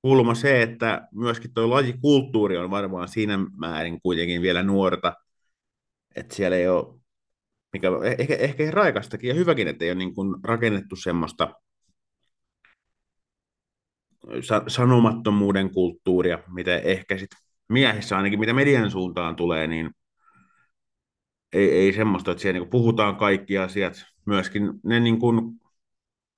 [0.02, 5.12] kulma se, että myöskin tuo lajikulttuuri on varmaan siinä määrin kuitenkin vielä nuorta,
[6.16, 7.00] että siellä ei ole,
[7.72, 11.54] mikä ehkä, ehkä raikastakin ja hyväkin, että ei ole niin kuin rakennettu semmoista
[14.68, 19.90] sanomattomuuden kulttuuria, mitä ehkä sitten miehissä ainakin, mitä median suuntaan tulee, niin
[21.52, 25.59] ei, ei semmoista, että siellä niin puhutaan kaikki asiat, myöskin ne niin kuin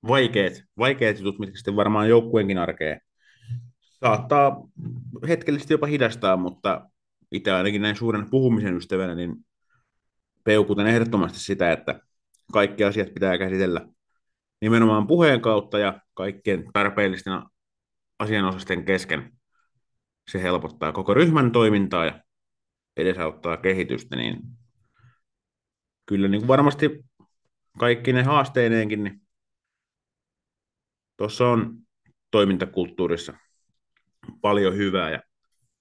[0.07, 3.01] vaikeat, vaikeat jutut, mitkä sitten varmaan joukkueenkin arkeen
[4.03, 4.67] saattaa
[5.27, 6.89] hetkellisesti jopa hidastaa, mutta
[7.31, 9.35] itse ainakin näin suuren puhumisen ystävänä, niin
[10.43, 11.99] peukutan ehdottomasti sitä, että
[12.53, 13.87] kaikki asiat pitää käsitellä
[14.61, 17.33] nimenomaan puheen kautta ja kaikkien tarpeellisten
[18.19, 19.31] asianosasten kesken.
[20.31, 22.23] Se helpottaa koko ryhmän toimintaa ja
[22.97, 24.39] edesauttaa kehitystä, niin
[26.05, 27.05] kyllä niin kuin varmasti
[27.79, 29.22] kaikki ne haasteineenkin, niin
[31.23, 31.77] tuossa on
[32.31, 33.33] toimintakulttuurissa
[34.41, 35.21] paljon hyvää ja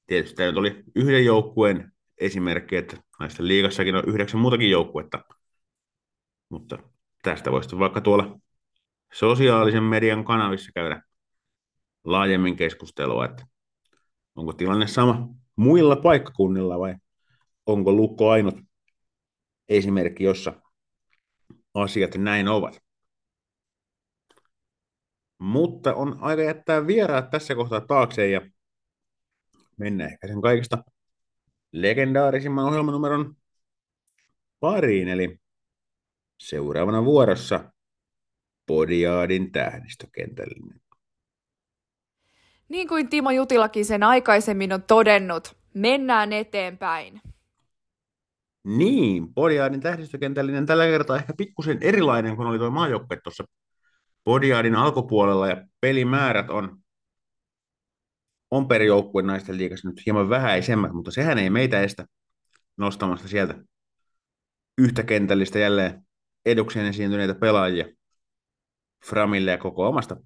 [0.06, 5.24] tietysti tämä nyt oli yhden joukkueen esimerkki, että näistä liigassakin on yhdeksän muutakin joukkuetta,
[6.48, 6.78] mutta
[7.22, 8.40] tästä voisi vaikka tuolla
[9.12, 11.02] sosiaalisen median kanavissa käydä
[12.04, 13.46] laajemmin keskustelua, että
[14.34, 16.94] onko tilanne sama muilla paikkakunnilla vai
[17.66, 18.54] onko Lukko ainut
[19.68, 20.52] esimerkki, jossa
[21.74, 22.82] asiat näin ovat.
[25.42, 28.40] Mutta on aika jättää vieraat tässä kohtaa taakse ja
[29.76, 30.84] mennä ehkä sen kaikista
[31.72, 33.36] legendaarisimman ohjelmanumeron
[34.60, 35.38] pariin, eli
[36.38, 37.72] seuraavana vuorossa
[38.66, 40.80] Podiaadin tähdistökentällinen.
[42.68, 47.20] Niin kuin Timo Jutilakin sen aikaisemmin on todennut, mennään eteenpäin.
[48.64, 53.44] Niin, Podiaadin tähdistökentällinen tällä kertaa ehkä pikkusen erilainen kuin oli tuo maajoukkue tuossa
[54.24, 56.78] Podiaadin alkupuolella ja pelimäärät on,
[58.50, 62.06] on per joukkueen naisten liigassa nyt hieman vähäisemmät, mutta sehän ei meitä estä
[62.76, 63.64] nostamasta sieltä
[64.78, 66.06] yhtä kentällistä jälleen
[66.46, 67.86] edukseen esiintyneitä pelaajia
[69.06, 70.16] Framille ja koko omasta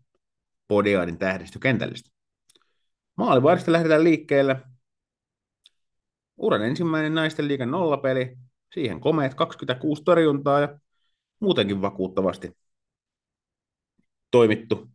[0.69, 2.11] Podiaadin tähdistökentällistä.
[3.17, 4.61] Maalivahdista lähdetään liikkeelle.
[6.37, 8.37] Uran ensimmäinen naisten liigan nollapeli.
[8.75, 10.79] Siihen komeet 26 torjuntaa ja
[11.41, 12.53] muutenkin vakuuttavasti
[14.31, 14.89] toimittu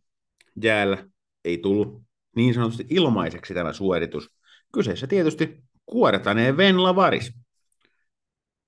[0.62, 1.06] jäällä.
[1.44, 2.02] Ei tullut
[2.36, 4.30] niin sanotusti ilmaiseksi tämä suoritus.
[4.72, 7.32] Kyseessä tietysti kuoretaneen Venla Varis.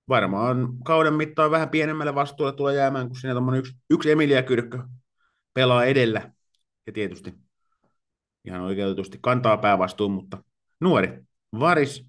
[0.09, 4.79] Varmaan kauden mittaan vähän pienemmälle vastuulle tulee jäämään, kun siinä yksi, yksi Emilia Kyrkkö
[5.55, 6.33] pelaa edellä.
[6.87, 7.35] Ja tietysti
[8.44, 10.44] ihan oikeutetusti kantaa päävastuun, mutta
[10.81, 11.24] nuori
[11.61, 12.07] Varis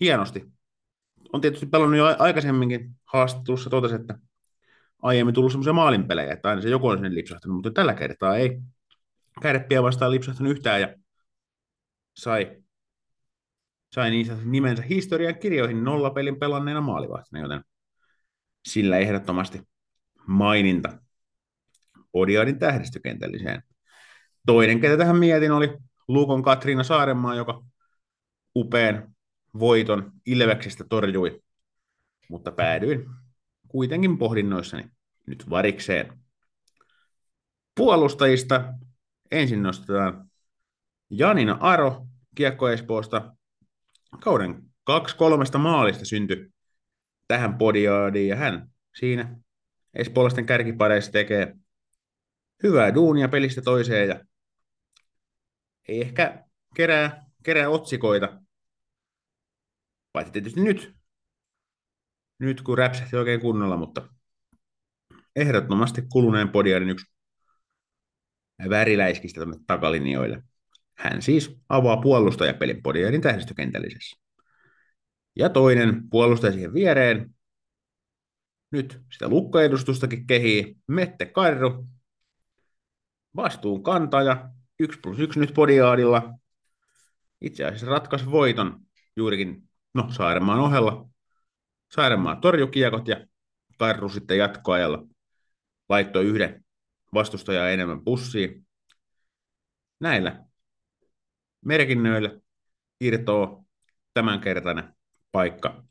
[0.00, 0.44] hienosti.
[1.32, 4.18] On tietysti pelannut jo aikaisemminkin haastattelussa totesi, että
[5.02, 8.60] aiemmin tullut semmoisia maalinpelejä, että aina se joku on sinne lipsahtanut, mutta tällä kertaa ei
[9.42, 10.94] kädeppiä vastaan lipsahtanut yhtään ja
[12.16, 12.62] sai,
[13.94, 17.64] sai niissä nimensä historian kirjoihin nollapelin pelanneena maalivahtina, joten
[18.68, 19.62] sillä ehdottomasti
[20.26, 20.98] maininta
[22.12, 23.62] Odiadin tähdistökentälliseen.
[24.46, 27.64] Toinen, ketä tähän mietin, oli Lukon Katriina Saarenmaa, joka
[28.56, 29.14] upean
[29.58, 31.42] voiton Ilveksestä torjui,
[32.28, 33.06] mutta päädyin
[33.72, 34.84] kuitenkin pohdinnoissani
[35.26, 36.18] nyt varikseen.
[37.74, 38.74] Puolustajista
[39.30, 40.30] ensin nostetaan
[41.10, 43.36] Janina Aro Kiekko Espoosta.
[44.20, 46.52] Kauden kaksi kolmesta maalista syntyi
[47.28, 49.36] tähän podiaadiin ja hän siinä
[49.94, 51.56] espoolaisten kärkipareissa tekee
[52.62, 54.24] hyvää duunia pelistä toiseen ja
[55.88, 56.44] ei ehkä
[56.74, 58.42] kerää, kerää otsikoita,
[60.12, 60.94] paitsi tietysti nyt,
[62.42, 64.08] nyt kun räpsähti oikein kunnolla, mutta
[65.36, 67.06] ehdottomasti kuluneen podiarin yksi
[68.70, 70.42] väriläiskistä tuonne takalinjoille.
[70.94, 74.16] Hän siis avaa puolustajapelin podiarin tähdistökentällisessä.
[75.36, 77.34] Ja toinen puolustaja siihen viereen.
[78.70, 81.86] Nyt sitä lukkoedustustakin kehii Mette Karru.
[83.36, 84.50] Vastuun kantaja.
[84.78, 86.34] 1 plus 1 nyt podiaadilla.
[87.40, 88.80] Itse asiassa ratkaisi voiton
[89.16, 91.11] juurikin no, Saaremaan ohella
[91.94, 93.26] Saarenmaa torjukiekot ja
[93.78, 95.06] Karru sitten jatkoajalla
[95.88, 96.64] laittoi yhden
[97.14, 98.66] vastustajaa enemmän pussiin.
[100.00, 100.44] Näillä
[101.64, 102.40] merkinnöillä
[103.00, 103.64] irtoo
[104.14, 104.94] tämänkertainen
[105.32, 105.84] paikka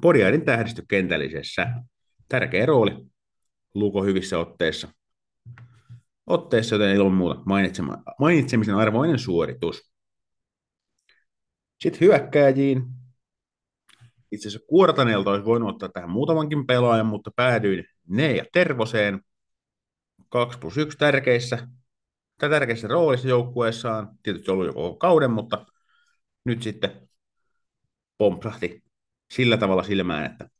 [0.00, 1.66] Podiaidin tähdistö kentällisessä.
[2.28, 3.06] Tärkeä rooli
[3.74, 4.88] Luko hyvissä otteissa.
[6.26, 7.40] Otteessa, joten ilman muuta
[8.18, 9.92] mainitsemisen arvoinen suoritus.
[11.80, 12.99] Sitten hyökkääjiin.
[14.32, 19.20] Itse asiassa Kuortaneelta olisi voinut ottaa tähän muutamankin pelaajan, mutta päädyin ne ja Tervoseen.
[20.28, 21.68] 2 plus 1 tärkeissä,
[22.38, 24.08] tai tärkeissä roolissa joukkueessaan.
[24.22, 25.66] Tietysti ollut jo kauden, mutta
[26.44, 27.08] nyt sitten
[28.18, 28.82] pompsahti
[29.30, 30.50] sillä tavalla silmään, että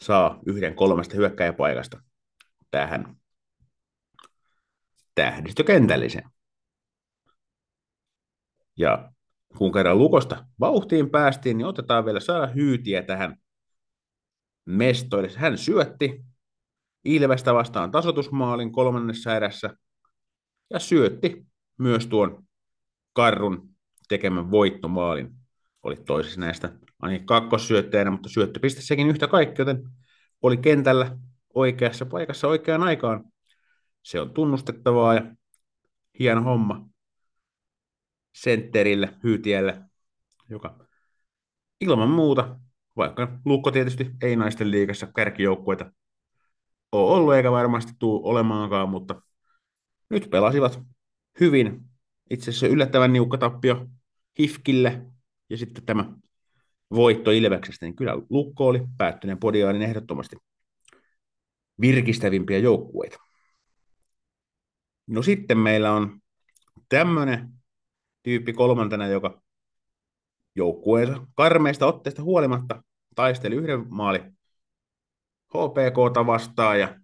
[0.00, 2.02] saa yhden kolmesta hyökkäjäpaikasta
[2.70, 3.16] tähän
[5.14, 6.30] tähdistökentälliseen.
[8.76, 9.12] Ja
[9.58, 13.36] kun kerran lukosta vauhtiin päästiin, niin otetaan vielä saada hyytiä tähän
[14.64, 15.30] mestoille.
[15.36, 16.24] Hän syötti
[17.04, 19.76] Ilvestä vastaan tasotusmaalin kolmannessa erässä
[20.70, 21.46] ja syötti
[21.78, 22.44] myös tuon
[23.12, 23.68] Karrun
[24.08, 25.34] tekemän voittomaalin.
[25.82, 29.82] Oli toisessa näistä ainakin kakkossyöttäjänä, mutta syöttöpiste sekin yhtä kaikki, joten
[30.42, 31.18] oli kentällä
[31.54, 33.24] oikeassa paikassa oikeaan aikaan.
[34.02, 35.34] Se on tunnustettavaa ja
[36.18, 36.88] hieno homma
[38.36, 39.82] sentterille, hyytielle,
[40.50, 40.86] joka
[41.80, 42.58] ilman muuta,
[42.96, 45.92] vaikka Lukko tietysti ei naisten liikassa kärkijoukkueita
[46.92, 49.22] ole ollut eikä varmasti tule olemaankaan, mutta
[50.10, 50.80] nyt pelasivat
[51.40, 51.80] hyvin.
[52.30, 53.86] Itse asiassa yllättävän niukka tappio
[54.38, 55.06] Hifkille
[55.50, 56.12] ja sitten tämä
[56.90, 60.36] voitto Ilveksestä, niin kyllä Lukko oli päättyneen podiaanin ehdottomasti
[61.80, 63.18] virkistävimpiä joukkueita.
[65.06, 66.20] No sitten meillä on
[66.88, 67.55] tämmöinen
[68.26, 69.42] tyyppi kolmantena, joka
[70.54, 72.82] joukkueensa karmeista otteista huolimatta
[73.14, 74.18] taisteli yhden maali
[75.48, 77.00] HPKta vastaan ja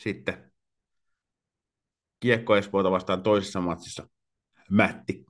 [0.00, 0.52] sitten
[2.20, 4.08] Kiekko Espoota vastaan toisessa matsissa
[4.70, 5.26] mätti.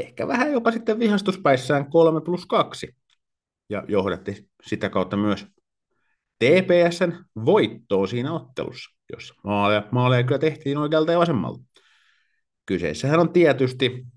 [0.00, 2.96] Ehkä vähän jopa sitten vihastuspäissään 3 plus 2
[3.70, 5.46] ja johdatti sitä kautta myös
[6.38, 11.64] TPSn voittoon siinä ottelussa, jossa maaleja, maaleja kyllä tehtiin oikealta ja vasemmalta.
[12.66, 14.13] Kyseessähän on tietysti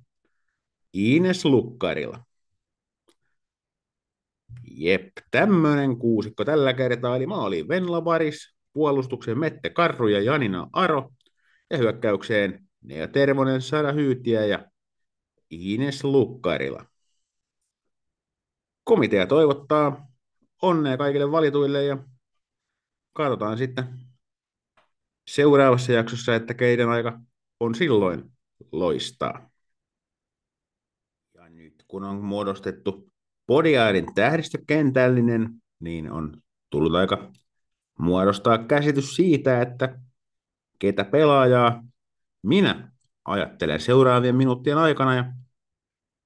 [0.94, 2.24] Ines Lukkarilla.
[4.72, 11.10] Jep, tämmöinen kuusikko tällä kertaa, eli maali Venla Varis, puolustukseen Mette Karru ja Janina Aro,
[11.70, 14.66] ja hyökkäykseen Nea Tervonen, Sara Hyytiä ja
[15.50, 16.86] Ines Lukkarila.
[18.84, 20.08] Komitea toivottaa
[20.62, 21.98] onnea kaikille valituille ja
[23.14, 23.86] katsotaan sitten
[25.28, 27.20] seuraavassa jaksossa, että keiden aika
[27.60, 28.32] on silloin
[28.72, 29.47] loistaa.
[31.88, 33.12] Kun on muodostettu
[33.46, 37.32] Podiairin tähdistökentällinen, niin on tullut aika
[38.00, 40.00] muodostaa käsitys siitä, että
[40.80, 41.84] ketä pelaajaa
[42.44, 42.92] minä
[43.26, 45.34] ajattelen seuraavien minuuttien aikana ja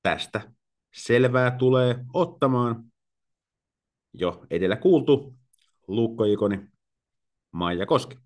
[0.04, 0.52] tästä
[0.94, 2.92] selvää tulee ottamaan
[4.14, 5.36] jo edellä kuultu
[5.88, 6.68] Lukko-ikoni
[7.52, 8.18] Maija Koski.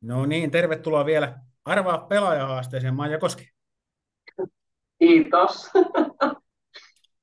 [0.00, 3.51] No niin, tervetuloa vielä arvaa pelaajahaasteeseen Maija Koski.
[5.02, 5.70] Kiitos.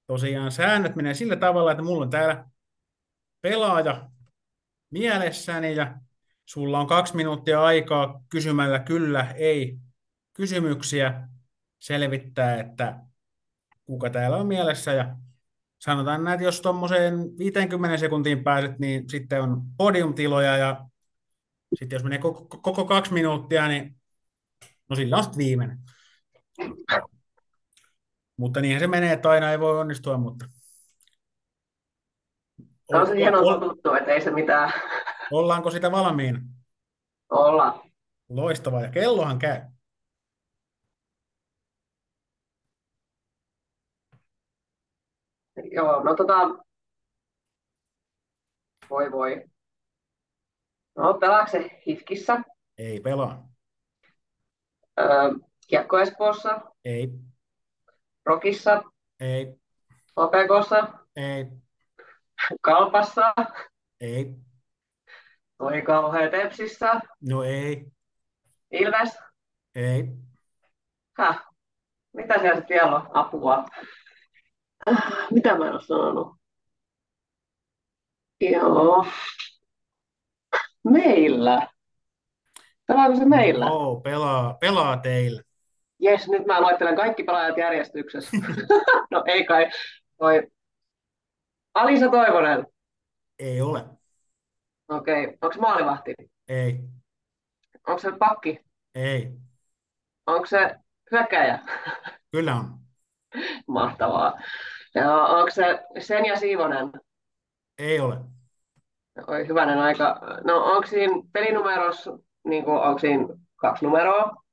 [0.07, 2.45] Tosiaan säännöt menee sillä tavalla, että mulla on täällä
[3.41, 4.09] pelaaja
[4.89, 5.95] mielessäni ja
[6.45, 9.77] sulla on kaksi minuuttia aikaa kysymällä kyllä, ei
[10.33, 11.27] kysymyksiä
[11.79, 12.99] selvittää, että
[13.85, 15.15] kuka täällä on mielessä ja
[15.79, 20.85] sanotaan näin, että jos tuommoiseen 50 sekuntiin pääset, niin sitten on podiumtiloja ja
[21.75, 23.95] sitten jos menee koko, koko kaksi minuuttia, niin
[24.89, 25.79] no sillä on viimeinen.
[28.39, 30.45] Mutta niinhän se menee, että aina ei voi onnistua, mutta...
[32.87, 34.71] Tämä on se hieno tuttu, että ei se mitään.
[35.31, 36.39] Ollaanko sitä valmiina?
[37.29, 37.83] Olla.
[38.29, 39.61] Loistavaa, ja kellohan käy.
[45.71, 46.35] Joo, no tota...
[48.89, 49.45] Voi voi.
[50.95, 52.41] No, pelaako se Hifkissä?
[52.77, 53.49] Ei pelaa.
[54.99, 55.07] Öö,
[55.67, 56.61] Kiekko Espoossa?
[56.85, 57.28] Ei.
[58.29, 58.83] Rokissa?
[59.19, 59.55] Ei.
[60.15, 60.87] Opekossa?
[61.15, 61.45] Ei.
[62.61, 63.33] Kalpassa?
[64.01, 64.35] Ei.
[65.57, 66.99] Toi kauhea Tepsissä?
[67.29, 67.85] No ei.
[68.71, 69.17] Ilves?
[69.75, 70.03] Ei.
[71.17, 71.45] Häh?
[72.13, 73.09] Mitä siellä sitten vielä on?
[73.13, 73.65] Apua.
[75.31, 76.35] Mitä mä en ole sanonut?
[78.41, 79.05] Joo.
[80.83, 81.67] Meillä.
[82.87, 83.65] Pelaako se meillä?
[83.65, 85.41] Joo, pelaa, pelaa teillä.
[85.99, 88.37] Jes, nyt mä luettelen kaikki pelaajat järjestyksessä.
[89.11, 89.69] no ei kai.
[90.17, 90.47] Toi
[91.73, 92.67] Alisa Toivonen.
[93.39, 93.85] Ei ole.
[94.89, 95.27] Okei.
[95.41, 96.15] Onko se maalivahti?
[96.47, 96.79] Ei.
[97.87, 98.59] Onko se pakki?
[98.95, 99.31] Ei.
[100.25, 100.75] Onko se
[101.11, 101.59] hyökkäjä?
[102.31, 102.79] Kyllä on.
[103.67, 104.39] Mahtavaa.
[104.95, 106.91] Ja onko se Senja Siivonen?
[107.77, 108.17] Ei ole.
[109.27, 110.21] Oi hyvänen aika.
[110.43, 114.43] No onko siinä pelinumerossa, niin kuin, onko siinä kaksi numeroa?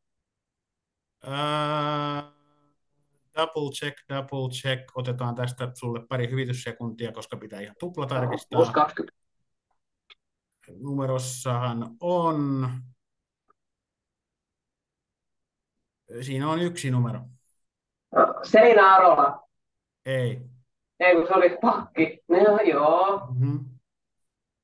[3.36, 4.96] Double check, double check.
[4.96, 8.56] Otetaan tästä sulle pari hyvityssekuntia, koska pitää ihan tupla tarkistaa.
[8.58, 9.16] Plus 20.
[10.78, 12.68] Numerossahan on...
[16.20, 17.20] Siinä on yksi numero.
[18.14, 19.48] No, Seinä Arola.
[20.06, 20.40] Ei.
[21.00, 22.20] Ei kun se oli pakki.
[22.28, 23.26] No joo.
[23.26, 23.64] Mm-hmm.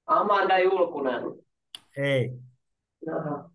[0.06, 1.22] Amanda Julkunen.
[1.96, 2.30] Ei.
[3.06, 3.50] No,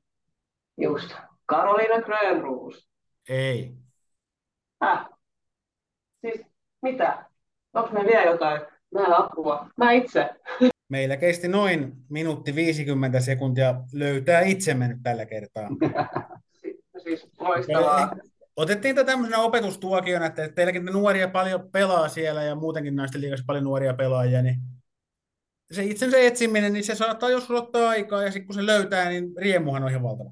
[0.78, 1.14] just.
[1.46, 2.87] Karoliina Grönruus.
[3.30, 3.74] Ei.
[4.82, 5.10] Häh?
[6.22, 6.46] Siis
[6.82, 7.26] mitä?
[7.74, 8.62] Onko me vielä jotain?
[8.94, 9.70] Mä apua.
[9.78, 10.30] Mä itse.
[10.90, 15.70] Meillä kesti noin minuutti 50 sekuntia löytää itsemme nyt tällä kertaa.
[16.62, 18.16] Si- Siis loistavaa.
[18.56, 23.44] Otettiin tätä tämmöisenä opetustuokiona, että teilläkin te nuoria paljon pelaa siellä ja muutenkin naisten liigassa
[23.48, 24.60] paljon nuoria pelaajia, niin
[25.72, 29.34] se itsensä etsiminen, niin se saattaa joskus ottaa aikaa ja sitten kun se löytää, niin
[29.38, 30.32] riemuhan on ihan valtava.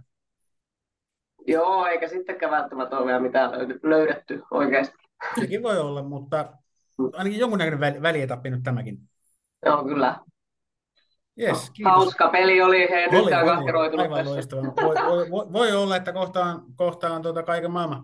[1.47, 3.51] Joo, eikä sittenkään välttämättä ole vielä mitään
[3.83, 4.95] löydetty oikeasti.
[5.39, 6.53] Sekin voi olla, mutta
[7.13, 8.97] ainakin jonkunnäköinen väli, välietappi nyt tämäkin.
[9.65, 10.19] Joo, kyllä.
[11.39, 11.93] Yes, kiitos.
[11.93, 13.49] Hauska peli oli, hei Oli, nyt on oli.
[13.49, 14.31] kahkeroitunut Aivan tässä.
[14.33, 14.61] loistava.
[14.61, 18.03] Voi, voi, voi, voi olla, että kohtaan, kohtaan tuota kaiken maailman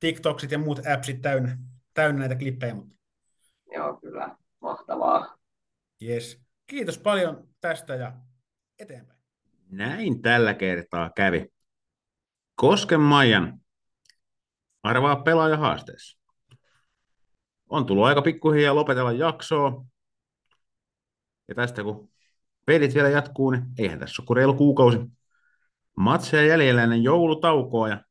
[0.00, 1.58] TikToksit ja muut appsit täynnä,
[1.94, 2.94] täynnä näitä klippejä, mutta
[3.72, 4.36] Joo, kyllä.
[4.60, 5.36] Mahtavaa.
[6.02, 6.40] yes.
[6.66, 8.12] Kiitos paljon tästä ja
[8.78, 9.20] eteenpäin.
[9.70, 11.46] Näin tällä kertaa kävi.
[12.56, 13.60] Kosken Maijan
[14.82, 16.18] arvaa pelaaja haasteessa.
[17.68, 19.84] On tullut aika pikkuhiljaa lopetella jaksoa.
[21.48, 22.08] Ja tästä kun
[22.66, 24.98] pelit vielä jatkuu, niin eihän tässä ole kuin reilu kuukausi
[25.96, 28.04] matseja jäljellä ennen joulutaukoa ja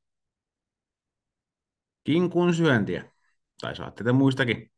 [2.03, 3.11] kinkun syöntiä.
[3.61, 4.71] Tai saatte te muistakin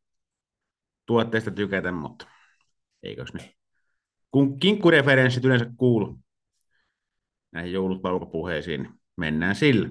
[1.06, 2.26] tuotteista tykätä, mutta
[3.02, 3.58] eikös ne
[4.30, 6.18] kun kinkkureferenssit yleensä kuulu
[7.52, 9.90] näihin joulutaukopuheisiin, niin mennään sillä.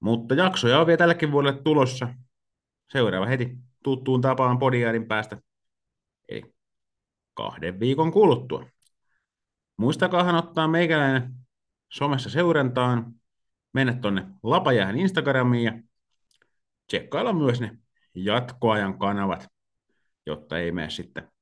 [0.00, 2.14] Mutta jaksoja on vielä tälläkin vuodelle tulossa.
[2.92, 5.42] Seuraava heti tuttuun tapaan podiarin päästä.
[6.28, 6.54] Eli
[7.34, 8.66] kahden viikon kuluttua.
[9.76, 11.34] Muistakaahan ottaa meikäläinen
[11.92, 13.14] somessa seurantaan,
[13.72, 15.82] mennä tonne Lapajähän Instagramiin ja
[16.86, 17.78] tsekkailla myös ne
[18.14, 19.48] jatkoajan kanavat,
[20.26, 21.32] jotta ei mene sitten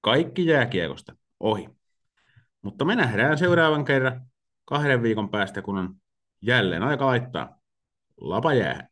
[0.00, 1.68] kaikki jääkiekosta ohi.
[2.62, 4.26] Mutta me nähdään seuraavan kerran
[4.64, 5.96] kahden viikon päästä, kun on
[6.42, 7.60] jälleen aika laittaa
[8.20, 8.88] lapa jäähän.